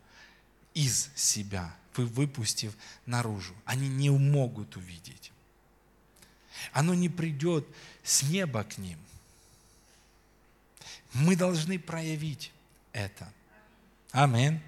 из 0.76 1.10
себя, 1.16 1.76
выпустив 1.96 2.78
наружу. 3.08 3.56
Они 3.66 3.90
не 3.90 4.12
могут 4.12 4.78
увидеть. 4.78 5.31
Оно 6.72 6.94
не 6.94 7.10
придет 7.10 7.68
с 8.04 8.24
неба 8.24 8.64
к 8.64 8.78
ним. 8.78 9.00
Мы 11.14 11.36
должны 11.36 11.78
проявить 11.78 12.52
это. 12.94 13.32
Амин. 14.12 14.62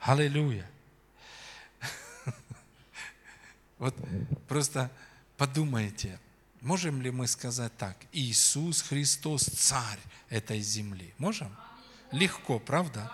Аллилуйя. 0.00 0.68
Вот 3.78 3.94
просто 4.48 4.90
подумайте, 5.36 6.18
можем 6.62 7.02
ли 7.02 7.10
мы 7.10 7.26
сказать 7.26 7.76
так, 7.76 7.98
Иисус 8.12 8.80
Христос 8.80 9.42
царь 9.42 9.98
этой 10.30 10.60
земли? 10.60 11.12
Можем? 11.18 11.54
Легко, 12.10 12.58
правда? 12.58 13.12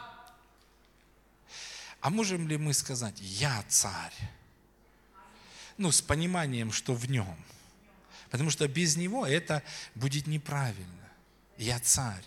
А 2.01 2.11
можем 2.11 2.47
ли 2.47 2.57
мы 2.57 2.75
сказать, 2.75 3.17
я 3.19 3.65
царь? 3.69 4.15
Ну, 5.79 5.91
с 5.91 6.01
пониманием, 6.01 6.71
что 6.71 6.95
в 6.95 7.11
нем– 7.11 7.37
Потому 8.33 8.49
что 8.49 8.67
без 8.67 8.97
него 8.97 9.27
это 9.27 9.63
будет 9.95 10.27
неправильно. 10.27 11.07
Я 11.59 11.79
царь. 11.79 12.25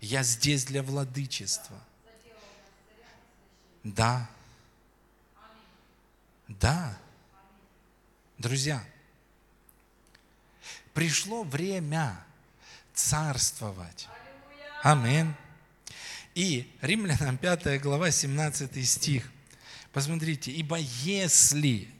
Я 0.00 0.22
здесь 0.22 0.64
для 0.64 0.84
владычества. 0.84 1.76
Да. 3.82 4.30
Да. 6.46 6.96
Друзья, 8.38 8.84
пришло 10.94 11.42
время 11.42 12.24
царствовать. 12.94 14.08
Аминь. 14.84 15.34
И 16.36 16.72
Римлянам 16.82 17.36
5 17.36 17.82
глава 17.82 18.12
17 18.12 18.88
стих. 18.88 19.28
Посмотрите, 19.92 20.52
ибо 20.52 20.76
если 20.76 21.92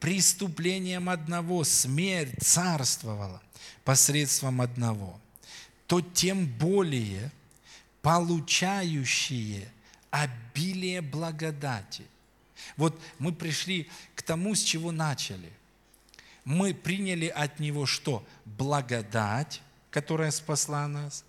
преступлением 0.00 1.08
одного 1.08 1.62
смерть 1.62 2.34
царствовала 2.40 3.40
посредством 3.84 4.60
одного, 4.60 5.20
то 5.86 6.00
тем 6.00 6.46
более 6.46 7.30
получающие 8.02 9.70
обилие 10.10 11.02
благодати. 11.02 12.04
Вот 12.76 13.00
мы 13.18 13.32
пришли 13.32 13.88
к 14.14 14.22
тому, 14.22 14.54
с 14.54 14.62
чего 14.62 14.90
начали. 14.90 15.52
Мы 16.44 16.74
приняли 16.74 17.26
от 17.26 17.60
Него 17.60 17.86
что? 17.86 18.26
Благодать, 18.44 19.60
которая 19.90 20.30
спасла 20.30 20.86
нас. 20.88 21.24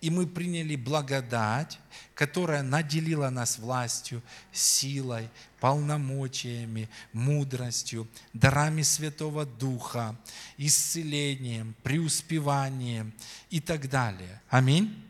И 0.00 0.10
мы 0.10 0.26
приняли 0.26 0.76
благодать, 0.76 1.78
которая 2.14 2.62
наделила 2.62 3.28
нас 3.30 3.58
властью, 3.58 4.22
силой, 4.52 5.28
полномочиями, 5.60 6.88
мудростью, 7.12 8.08
дарами 8.32 8.82
Святого 8.82 9.44
Духа, 9.44 10.16
исцелением, 10.56 11.74
преуспеванием 11.82 13.12
и 13.50 13.60
так 13.60 13.88
далее. 13.88 14.40
Аминь. 14.48 15.02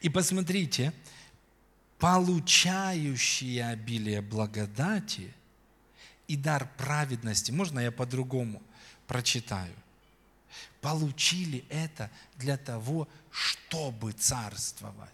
И 0.00 0.08
посмотрите, 0.08 0.92
получающие 1.98 3.66
обилие 3.66 4.20
благодати 4.20 5.32
и 6.26 6.36
дар 6.36 6.68
праведности, 6.76 7.50
можно 7.50 7.80
я 7.80 7.92
по-другому 7.92 8.62
прочитаю? 9.06 9.74
Получили 10.84 11.64
это 11.70 12.10
для 12.36 12.58
того, 12.58 13.08
чтобы 13.30 14.12
царствовать. 14.12 15.08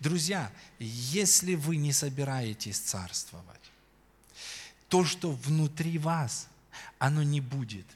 Друзья, 0.00 0.50
если 0.80 1.54
вы 1.54 1.76
не 1.76 1.92
собираетесь 1.92 2.76
царствовать, 2.80 3.70
то, 4.88 5.04
что 5.04 5.30
внутри 5.30 5.96
вас, 5.98 6.48
оно 6.98 7.22
не 7.22 7.40
будет 7.40 7.86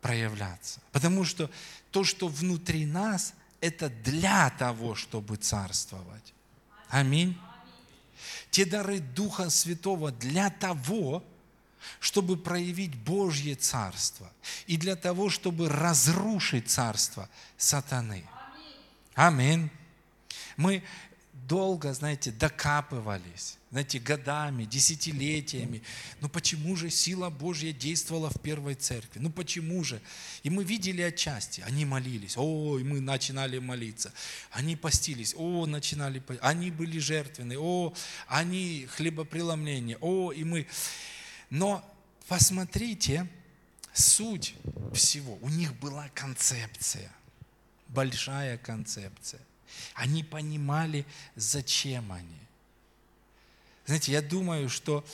проявляться. 0.00 0.80
Потому 0.92 1.24
что 1.24 1.50
то, 1.90 2.04
что 2.04 2.28
внутри 2.28 2.86
нас, 2.86 3.34
это 3.60 3.90
для 3.90 4.48
того, 4.48 4.94
чтобы 4.94 5.36
царствовать. 5.36 6.32
Аминь. 6.88 7.38
Те 8.50 8.64
дары 8.64 9.00
Духа 9.00 9.50
Святого 9.50 10.10
для 10.10 10.48
того, 10.48 11.22
чтобы 12.00 12.36
проявить 12.36 12.94
Божье 12.94 13.54
Царство 13.54 14.30
и 14.66 14.76
для 14.76 14.96
того, 14.96 15.30
чтобы 15.30 15.68
разрушить 15.68 16.70
царство 16.70 17.28
сатаны. 17.56 18.24
Аминь. 19.14 19.70
Мы 20.56 20.82
долго, 21.48 21.92
знаете, 21.92 22.30
докапывались, 22.30 23.58
знаете, 23.70 23.98
годами, 23.98 24.64
десятилетиями. 24.64 25.82
Ну 26.20 26.28
почему 26.28 26.76
же 26.76 26.90
сила 26.90 27.30
Божья 27.30 27.72
действовала 27.72 28.30
в 28.30 28.40
первой 28.40 28.74
церкви? 28.74 29.18
Ну 29.18 29.30
почему 29.30 29.82
же? 29.84 30.00
И 30.42 30.50
мы 30.50 30.64
видели 30.64 31.02
отчасти. 31.02 31.62
Они 31.62 31.84
молились. 31.84 32.36
О, 32.36 32.78
и 32.78 32.84
мы 32.84 33.00
начинали 33.00 33.58
молиться. 33.58 34.12
Они 34.50 34.76
постились. 34.76 35.34
О, 35.36 35.66
начинали. 35.66 36.22
Они 36.40 36.70
были 36.70 36.98
жертвенны. 36.98 37.58
О, 37.58 37.92
они 38.26 38.86
хлебопреломление. 38.96 39.98
О, 40.00 40.32
и 40.32 40.44
мы... 40.44 40.66
Но 41.52 41.84
посмотрите, 42.28 43.28
суть 43.92 44.54
всего. 44.94 45.36
У 45.42 45.50
них 45.50 45.78
была 45.80 46.08
концепция, 46.14 47.12
большая 47.88 48.56
концепция. 48.56 49.42
Они 49.92 50.24
понимали, 50.24 51.04
зачем 51.36 52.10
они. 52.10 52.38
Знаете, 53.84 54.12
я 54.12 54.22
думаю, 54.22 54.70
что 54.70 55.04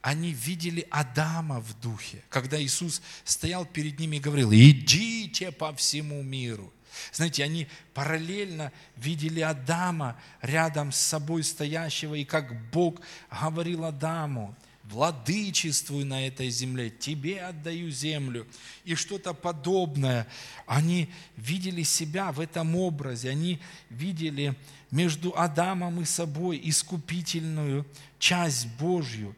они 0.00 0.30
видели 0.30 0.86
Адама 0.88 1.58
в 1.58 1.80
духе, 1.80 2.22
когда 2.28 2.62
Иисус 2.62 3.02
стоял 3.24 3.66
перед 3.66 3.98
ними 3.98 4.18
и 4.18 4.20
говорил, 4.20 4.52
идите 4.52 5.50
по 5.50 5.74
всему 5.74 6.22
миру. 6.22 6.72
Знаете, 7.12 7.42
они 7.42 7.66
параллельно 7.92 8.70
видели 8.94 9.40
Адама 9.40 10.16
рядом 10.42 10.92
с 10.92 10.98
собой 10.98 11.42
стоящего, 11.42 12.14
и 12.14 12.24
как 12.24 12.70
Бог 12.70 13.00
говорил 13.32 13.84
Адаму, 13.84 14.54
владычествуй 14.90 16.04
на 16.04 16.26
этой 16.26 16.50
земле, 16.50 16.90
тебе 16.90 17.42
отдаю 17.42 17.90
землю. 17.90 18.46
И 18.84 18.94
что-то 18.94 19.34
подобное. 19.34 20.26
Они 20.66 21.08
видели 21.36 21.82
себя 21.82 22.32
в 22.32 22.40
этом 22.40 22.74
образе, 22.76 23.30
они 23.30 23.60
видели 23.90 24.54
между 24.90 25.38
Адамом 25.38 26.00
и 26.00 26.04
собой 26.04 26.60
искупительную 26.64 27.86
часть 28.18 28.66
Божью, 28.78 29.36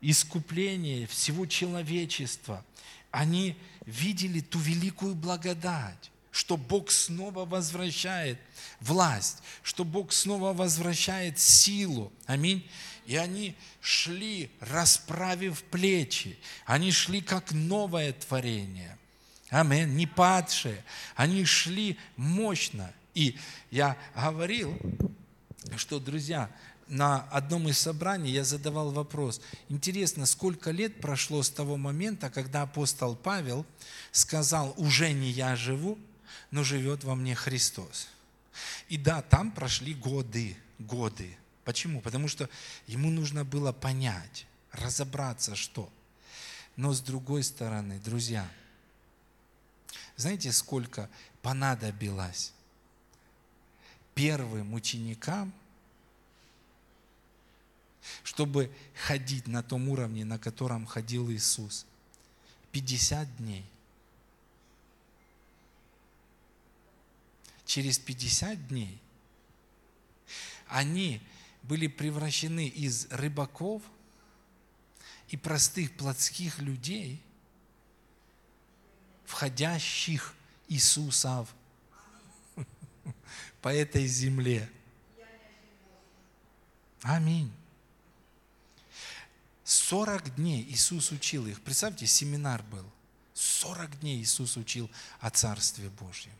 искупление 0.00 1.06
всего 1.06 1.46
человечества. 1.46 2.64
Они 3.10 3.56
видели 3.86 4.40
ту 4.40 4.58
великую 4.58 5.14
благодать, 5.14 6.10
что 6.32 6.56
Бог 6.56 6.90
снова 6.90 7.44
возвращает 7.44 8.38
власть, 8.80 9.38
что 9.62 9.84
Бог 9.84 10.12
снова 10.12 10.52
возвращает 10.52 11.38
силу. 11.38 12.12
Аминь. 12.26 12.68
И 13.10 13.16
они 13.16 13.56
шли, 13.80 14.52
расправив 14.60 15.64
плечи. 15.64 16.38
Они 16.64 16.92
шли 16.92 17.20
как 17.20 17.50
новое 17.50 18.12
творение. 18.12 18.96
Аминь. 19.48 19.96
Не 19.96 20.06
падшие. 20.06 20.84
Они 21.16 21.44
шли 21.44 21.98
мощно. 22.16 22.94
И 23.14 23.36
я 23.72 23.96
говорил, 24.14 24.78
что, 25.74 25.98
друзья, 25.98 26.52
на 26.86 27.22
одном 27.32 27.68
из 27.68 27.80
собраний 27.80 28.30
я 28.30 28.44
задавал 28.44 28.92
вопрос, 28.92 29.40
интересно, 29.68 30.24
сколько 30.24 30.70
лет 30.70 31.00
прошло 31.00 31.42
с 31.42 31.50
того 31.50 31.76
момента, 31.76 32.30
когда 32.30 32.62
апостол 32.62 33.16
Павел 33.16 33.66
сказал, 34.12 34.72
уже 34.76 35.10
не 35.10 35.32
я 35.32 35.56
живу, 35.56 35.98
но 36.52 36.62
живет 36.62 37.02
во 37.02 37.16
мне 37.16 37.34
Христос. 37.34 38.06
И 38.88 38.96
да, 38.96 39.20
там 39.20 39.50
прошли 39.50 39.94
годы, 39.94 40.56
годы. 40.78 41.36
Почему? 41.64 42.00
Потому 42.00 42.28
что 42.28 42.48
ему 42.86 43.10
нужно 43.10 43.44
было 43.44 43.72
понять, 43.72 44.46
разобраться, 44.72 45.54
что. 45.54 45.90
Но 46.76 46.92
с 46.92 47.00
другой 47.00 47.42
стороны, 47.42 47.98
друзья, 47.98 48.50
знаете, 50.16 50.52
сколько 50.52 51.08
понадобилось 51.42 52.52
первым 54.14 54.74
ученикам, 54.74 55.52
чтобы 58.22 58.74
ходить 58.94 59.46
на 59.46 59.62
том 59.62 59.88
уровне, 59.88 60.24
на 60.24 60.38
котором 60.38 60.86
ходил 60.86 61.30
Иисус? 61.30 61.86
50 62.72 63.36
дней. 63.36 63.64
Через 67.64 67.98
50 67.98 68.68
дней 68.68 69.00
они 70.66 71.20
были 71.62 71.86
превращены 71.86 72.68
из 72.68 73.06
рыбаков 73.10 73.82
и 75.28 75.36
простых 75.36 75.96
плотских 75.96 76.58
людей, 76.58 77.22
входящих 79.24 80.34
Иисусов 80.68 81.54
по 83.62 83.68
этой 83.68 84.06
земле. 84.06 84.68
Аминь. 87.02 87.52
40 89.64 90.34
дней 90.34 90.64
Иисус 90.68 91.12
учил 91.12 91.46
их. 91.46 91.60
Представьте, 91.62 92.06
семинар 92.06 92.62
был. 92.64 92.84
40 93.34 94.00
дней 94.00 94.20
Иисус 94.20 94.56
учил 94.56 94.90
о 95.20 95.30
Царстве 95.30 95.88
Божьем. 95.90 96.32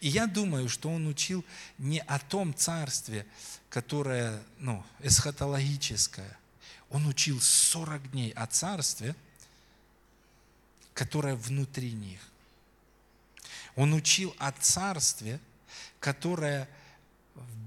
И 0.00 0.08
я 0.08 0.26
думаю, 0.26 0.68
что 0.68 0.90
он 0.90 1.06
учил 1.06 1.44
не 1.78 2.00
о 2.00 2.18
том 2.18 2.54
царстве, 2.54 3.26
которое 3.68 4.42
ну, 4.58 4.84
эсхатологическое. 5.00 6.38
Он 6.90 7.06
учил 7.06 7.40
40 7.40 8.10
дней 8.10 8.32
о 8.32 8.46
царстве, 8.46 9.14
которое 10.92 11.36
внутри 11.36 11.92
них. 11.92 12.20
Он 13.76 13.94
учил 13.94 14.34
о 14.38 14.50
царстве, 14.52 15.40
которое 16.00 16.68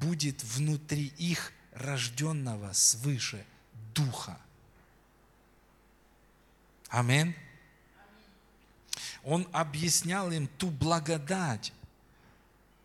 будет 0.01 0.43
внутри 0.43 1.13
их 1.17 1.53
рожденного 1.73 2.73
свыше 2.73 3.45
Духа. 3.93 4.37
Аминь. 6.89 7.35
Он 9.23 9.47
объяснял 9.51 10.31
им 10.31 10.47
ту 10.47 10.69
благодать, 10.69 11.71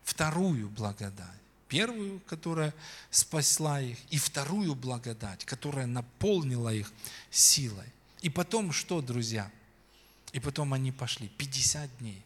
вторую 0.09 0.69
благодать. 0.69 1.27
Первую, 1.67 2.19
которая 2.21 2.73
спасла 3.11 3.79
их, 3.79 3.97
и 4.09 4.17
вторую 4.17 4.73
благодать, 4.73 5.45
которая 5.45 5.85
наполнила 5.85 6.73
их 6.73 6.91
силой. 7.29 7.85
И 8.21 8.29
потом 8.29 8.71
что, 8.71 9.01
друзья? 9.01 9.51
И 10.33 10.39
потом 10.39 10.73
они 10.73 10.91
пошли 10.91 11.27
50 11.29 11.97
дней. 11.99 12.23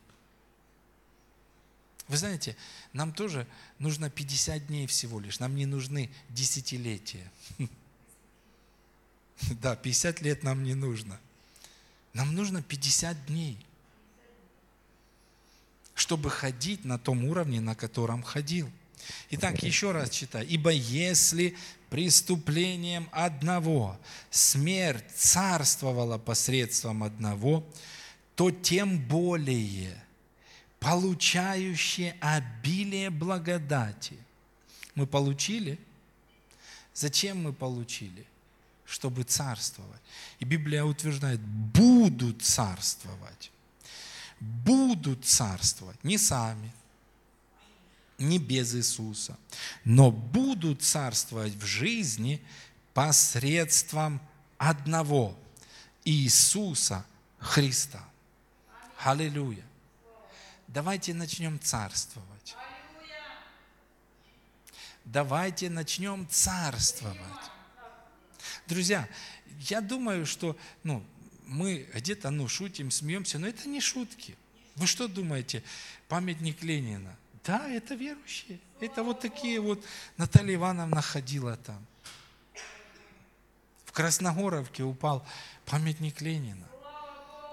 Вы 2.07 2.15
знаете, 2.17 2.55
нам 2.93 3.11
тоже 3.13 3.45
нужно 3.79 4.09
50 4.09 4.67
дней 4.67 4.87
всего 4.87 5.19
лишь. 5.19 5.39
Нам 5.39 5.55
не 5.55 5.65
нужны 5.65 6.09
десятилетия. 6.29 7.29
Да, 9.59 9.75
50 9.75 10.21
лет 10.21 10.43
нам 10.43 10.63
не 10.63 10.73
нужно. 10.73 11.19
Нам 12.13 12.33
нужно 12.33 12.61
50 12.61 13.25
дней– 13.25 13.57
чтобы 16.03 16.29
ходить 16.29 16.83
на 16.83 16.99
том 16.99 17.23
уровне, 17.23 17.61
на 17.61 17.75
котором 17.75 18.23
ходил. 18.23 18.69
Итак, 19.29 19.63
еще 19.63 19.93
раз 19.93 20.09
читаю. 20.09 20.45
«Ибо 20.45 20.69
если 20.69 21.55
преступлением 21.89 23.07
одного 23.13 23.97
смерть 24.29 25.05
царствовала 25.15 26.17
посредством 26.17 27.03
одного, 27.03 27.65
то 28.35 28.51
тем 28.51 28.99
более 28.99 29.95
получающие 30.81 32.17
обилие 32.19 33.09
благодати». 33.09 34.17
Мы 34.95 35.07
получили? 35.07 35.79
Зачем 36.93 37.43
мы 37.43 37.53
получили? 37.53 38.25
Чтобы 38.85 39.23
царствовать. 39.23 40.01
И 40.39 40.43
Библия 40.43 40.83
утверждает, 40.83 41.39
будут 41.39 42.41
царствовать 42.41 43.52
будут 44.43 45.25
царствовать 45.25 46.03
не 46.03 46.17
сами, 46.17 46.71
не 48.17 48.39
без 48.39 48.75
Иисуса, 48.75 49.37
но 49.83 50.11
будут 50.11 50.81
царствовать 50.81 51.53
в 51.53 51.65
жизни 51.65 52.41
посредством 52.93 54.21
одного 54.57 55.37
Иисуса 56.03 57.05
Христа. 57.39 58.03
Аллилуйя. 59.03 59.63
Давайте 60.67 61.13
начнем 61.13 61.59
царствовать. 61.59 62.55
Давайте 65.05 65.69
начнем 65.69 66.27
царствовать. 66.29 67.17
Друзья, 68.67 69.07
я 69.59 69.81
думаю, 69.81 70.25
что 70.25 70.57
ну, 70.83 71.03
мы 71.53 71.87
где-то 71.93 72.31
ну, 72.31 72.47
шутим, 72.47 72.91
смеемся, 72.91 73.39
но 73.39 73.47
это 73.47 73.69
не 73.69 73.79
шутки. 73.79 74.35
Вы 74.75 74.87
что 74.87 75.07
думаете, 75.07 75.63
памятник 76.07 76.63
Ленина? 76.63 77.15
Да, 77.43 77.69
это 77.69 77.93
верующие. 77.93 78.59
Это 78.79 79.03
вот 79.03 79.19
такие 79.19 79.59
вот, 79.59 79.83
Наталья 80.17 80.55
Ивановна 80.55 81.01
ходила 81.01 81.55
там. 81.57 81.85
В 83.85 83.91
Красногоровке 83.91 84.83
упал 84.83 85.25
памятник 85.65 86.21
Ленина. 86.21 86.67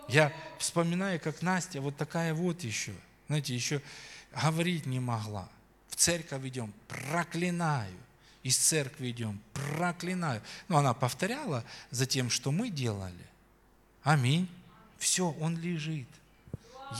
Я 0.09 0.33
вспоминаю, 0.59 1.21
как 1.21 1.43
Настя 1.43 1.81
вот 1.81 1.97
такая 1.97 2.33
вот 2.33 2.63
еще, 2.65 2.95
знаете, 3.29 3.55
еще 3.55 3.83
говорить 4.33 4.87
не 4.87 4.99
могла. 4.99 5.49
В 5.89 5.97
церковь 5.97 6.45
идем, 6.47 6.73
проклинаю. 6.89 7.97
Из 8.43 8.57
церкви 8.57 9.11
идем, 9.11 9.39
проклинаю. 9.53 10.41
Но 10.69 10.79
она 10.79 10.95
повторяла 10.95 11.63
за 11.91 12.07
тем, 12.07 12.31
что 12.31 12.51
мы 12.51 12.71
делали. 12.71 13.30
Аминь. 14.03 14.49
Все, 14.99 15.31
он 15.41 15.57
лежит. 15.59 16.09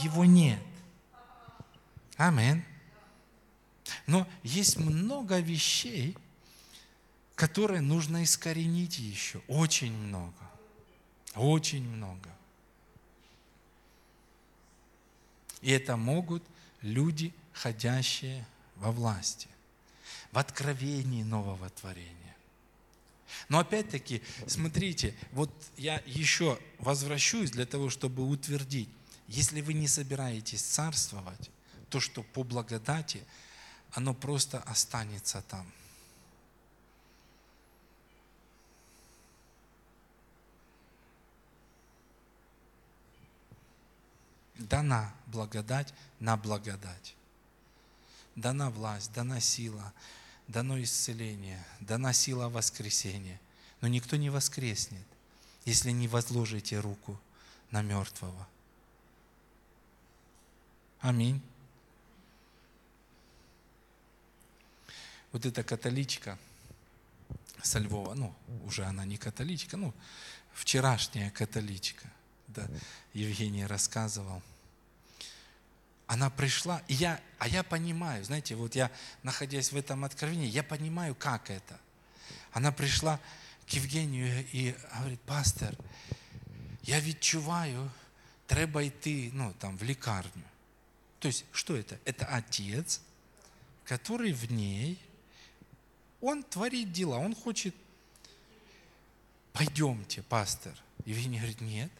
Его 0.01 0.25
нет. 0.25 0.61
Аминь. 2.17 2.63
Но 4.07 4.27
есть 4.43 4.77
много 4.77 5.39
вещей, 5.39 6.15
которые 7.35 7.81
нужно 7.81 8.23
искоренить 8.23 8.99
еще. 8.99 9.41
Очень 9.47 9.93
много. 9.93 10.33
Очень 11.35 11.87
много. 11.87 12.29
И 15.61 15.71
это 15.71 15.95
могут 15.95 16.43
люди, 16.81 17.33
ходящие 17.53 18.45
во 18.75 18.91
власти, 18.91 19.47
в 20.31 20.37
откровении 20.37 21.23
нового 21.23 21.69
творения. 21.69 22.35
Но 23.49 23.59
опять-таки, 23.59 24.21
смотрите, 24.47 25.15
вот 25.31 25.51
я 25.77 26.01
еще 26.05 26.59
возвращусь 26.79 27.51
для 27.51 27.65
того, 27.65 27.89
чтобы 27.89 28.27
утвердить. 28.27 28.89
Если 29.27 29.61
вы 29.61 29.73
не 29.73 29.87
собираетесь 29.87 30.61
царствовать, 30.61 31.49
то, 31.89 31.99
что 31.99 32.23
по 32.23 32.43
благодати, 32.43 33.23
оно 33.91 34.13
просто 34.13 34.59
останется 34.59 35.41
там. 35.41 35.69
Дана 44.55 45.13
благодать 45.27 45.93
на 46.19 46.37
благодать. 46.37 47.15
Дана 48.35 48.69
власть, 48.69 49.11
дана 49.11 49.39
сила, 49.39 49.93
дано 50.51 50.81
исцеление, 50.81 51.63
дана 51.79 52.13
сила 52.13 52.49
воскресения. 52.49 53.39
Но 53.79 53.87
никто 53.87 54.15
не 54.17 54.29
воскреснет, 54.29 55.05
если 55.65 55.91
не 55.91 56.07
возложите 56.07 56.79
руку 56.79 57.19
на 57.71 57.81
мертвого. 57.81 58.47
Аминь. 60.99 61.41
Вот 65.31 65.45
эта 65.45 65.63
католичка 65.63 66.37
со 67.63 67.79
Львова, 67.79 68.13
ну, 68.13 68.35
уже 68.65 68.83
она 68.83 69.05
не 69.05 69.17
католичка, 69.17 69.77
ну, 69.77 69.93
вчерашняя 70.53 71.31
католичка, 71.31 72.07
да, 72.47 72.67
Евгений 73.13 73.65
рассказывал. 73.65 74.43
Она 76.11 76.29
пришла, 76.29 76.83
и 76.89 76.93
я, 76.93 77.21
а 77.39 77.47
я 77.47 77.63
понимаю, 77.63 78.25
знаете, 78.25 78.55
вот 78.55 78.75
я, 78.75 78.91
находясь 79.23 79.71
в 79.71 79.77
этом 79.77 80.03
откровении, 80.03 80.45
я 80.45 80.61
понимаю, 80.61 81.15
как 81.15 81.49
это. 81.49 81.79
Она 82.51 82.73
пришла 82.73 83.17
к 83.65 83.69
Евгению 83.69 84.45
и 84.51 84.75
говорит, 84.97 85.21
пастор, 85.21 85.73
я 86.83 86.99
відчуваю, 86.99 87.89
треба 88.45 88.81
йти, 88.81 89.31
ну, 89.33 89.53
там, 89.57 89.77
в 89.77 89.83
лекарню. 89.83 90.43
То 91.19 91.29
есть, 91.29 91.45
что 91.53 91.77
это? 91.77 91.97
Это 92.03 92.25
отец, 92.25 92.99
который 93.85 94.33
в 94.33 94.51
ней, 94.51 94.99
он 96.19 96.43
творит 96.43 96.91
дела, 96.91 97.19
он 97.19 97.33
хочет, 97.33 97.73
пойдемте, 99.53 100.23
пастор. 100.23 100.73
Евгений 101.05 101.37
говорит, 101.37 101.61
нет. 101.61 101.91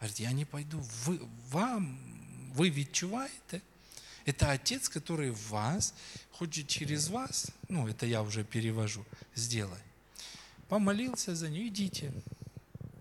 Говорит, 0.00 0.18
я 0.18 0.32
не 0.32 0.44
пойду, 0.44 0.80
вы, 1.04 1.20
вам, 1.50 2.13
вы 2.54 2.70
відчуваєте? 2.70 3.60
Это 4.26 4.50
Отец, 4.52 4.88
который 4.88 5.30
в 5.30 5.50
вас, 5.50 5.94
хочет 6.30 6.66
через 6.66 7.08
вас, 7.08 7.50
ну, 7.68 7.86
это 7.88 8.06
я 8.06 8.22
уже 8.22 8.42
перевожу, 8.44 9.04
сделай. 9.36 9.80
Помолился 10.68 11.36
за 11.36 11.50
нее, 11.50 11.68
идите. 11.68 12.12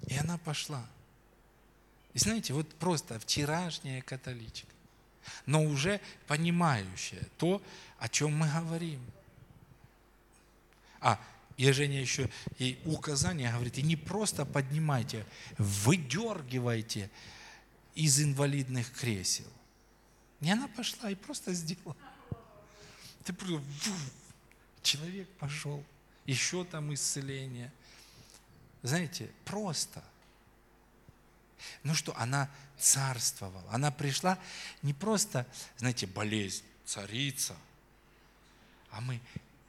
И 0.08 0.18
она 0.18 0.38
пошла. 0.38 0.86
И 2.14 2.20
знаете, 2.20 2.54
вот 2.54 2.68
просто 2.76 3.20
вчерашняя 3.20 4.02
католичка 4.02 4.74
но 5.46 5.64
уже 5.64 6.00
понимающая 6.28 7.24
то, 7.38 7.62
о 8.00 8.10
чем 8.10 8.36
мы 8.36 8.50
говорим. 8.50 9.00
А, 11.00 11.20
и 11.58 11.72
Женя 11.72 12.00
еще 12.00 12.30
ей 12.60 12.80
указание 12.86 13.52
говорит, 13.52 13.78
и 13.78 13.82
не 13.82 13.96
просто 13.96 14.46
поднимайте, 14.46 15.26
выдергивайте 15.58 17.10
из 17.96 18.20
инвалидных 18.22 18.92
кресел. 18.92 19.52
Не 20.40 20.52
она 20.52 20.68
пошла 20.68 21.10
и 21.10 21.16
просто 21.16 21.54
сделала. 21.54 21.96
Ты 23.24 23.34
просто, 23.34 23.64
человек 24.82 25.30
пошел, 25.40 25.84
еще 26.26 26.66
там 26.66 26.94
исцеление. 26.94 27.72
Знаете, 28.82 29.30
просто– 29.46 30.04
ну 31.84 31.94
что, 31.94 32.16
она 32.18 32.50
царствовала. 32.78 33.64
Она 33.72 33.92
пришла 33.92 34.38
не 34.82 34.94
просто, 34.94 35.48
знаете, 35.78 36.08
болезнь, 36.08 36.64
царица, 36.86 37.56
а 38.90 39.02
мы, 39.02 39.20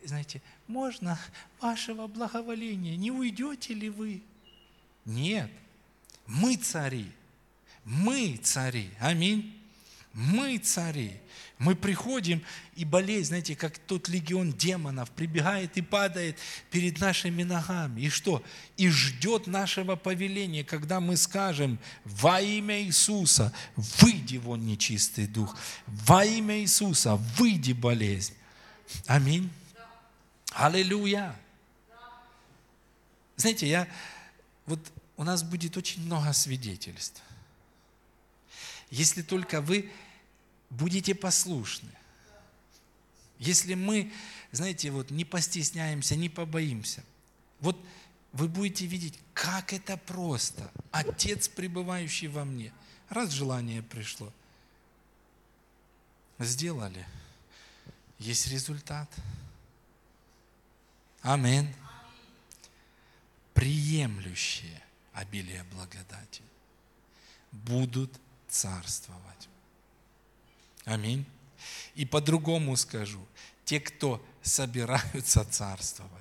знаете, 0.05 0.43
можно 0.67 1.19
вашего 1.61 2.07
благоволения, 2.07 2.97
не 2.97 3.11
уйдете 3.11 3.75
ли 3.75 3.89
вы? 3.89 4.23
Нет, 5.05 5.51
мы 6.27 6.57
цари, 6.57 7.11
мы 7.85 8.39
цари, 8.43 8.91
аминь. 9.01 9.61
Мы 10.13 10.59
цари. 10.59 11.21
Мы 11.59 11.77
приходим, 11.77 12.43
и 12.75 12.85
болезнь, 12.85 13.29
знаете, 13.29 13.55
как 13.55 13.79
тот 13.79 14.09
легион 14.09 14.53
демонов, 14.53 15.11
прибегает 15.11 15.77
и 15.77 15.83
падает 15.83 16.37
перед 16.71 17.01
нашими 17.01 17.43
ногами. 17.43 18.03
И 18.03 18.09
что? 18.11 18.43
И 18.77 18.89
ждет 18.89 19.47
нашего 19.47 19.97
повеления, 19.97 20.65
когда 20.65 21.01
мы 21.01 21.17
скажем, 21.17 21.79
во 22.05 22.41
имя 22.41 22.83
Иисуса, 22.83 23.53
выйди 23.77 24.37
вон 24.37 24.67
нечистый 24.67 25.27
дух. 25.27 25.57
Во 25.87 26.25
имя 26.25 26.61
Иисуса, 26.61 27.17
выйди 27.39 27.73
болезнь. 27.73 28.35
Аминь. 29.07 29.51
Аллилуйя. 30.53 31.35
Знаете, 33.37 33.69
я, 33.69 33.89
вот 34.67 34.81
у 35.17 35.25
нас 35.25 35.43
будет 35.43 35.77
очень 35.77 36.05
много 36.05 36.33
свидетельств. 36.33 37.23
Если 38.95 39.23
только 39.23 39.61
вы 39.61 39.91
будете 40.71 41.17
послушны. 41.17 41.91
Если 43.41 43.75
мы, 43.75 44.13
знаете, 44.53 44.93
вот 44.93 45.11
не 45.11 45.25
постесняемся, 45.25 46.15
не 46.15 46.29
побоимся, 46.29 47.03
вот 47.59 47.77
вы 48.33 48.47
будете 48.47 48.87
видеть, 48.87 49.19
как 49.33 49.73
это 49.73 49.97
просто. 49.97 50.71
Отец, 50.93 51.49
пребывающий 51.49 52.29
во 52.29 52.45
мне. 52.45 52.73
Раз 53.09 53.33
желание 53.33 53.83
пришло, 53.83 54.33
сделали, 56.39 57.05
есть 58.21 58.47
результат. 58.47 59.13
Амин. 61.21 61.75
Приемлющие 63.55 64.81
обилие 65.15 65.65
благодати 65.65 66.43
будут 67.51 68.21
царствовать. 68.55 69.49
Аминь. 70.85 71.27
И 71.97 72.07
по-другому 72.07 72.77
скажу, 72.77 73.21
те, 73.65 73.81
кто 73.81 74.25
собираются 74.43 75.45
царствовать, 75.45 76.13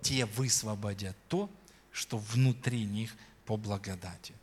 те 0.00 0.24
высвободят 0.26 1.16
то, 1.28 1.50
что 1.90 2.18
внутри 2.18 2.84
них 2.84 3.16
по 3.44 3.56
благодати. 3.56 4.34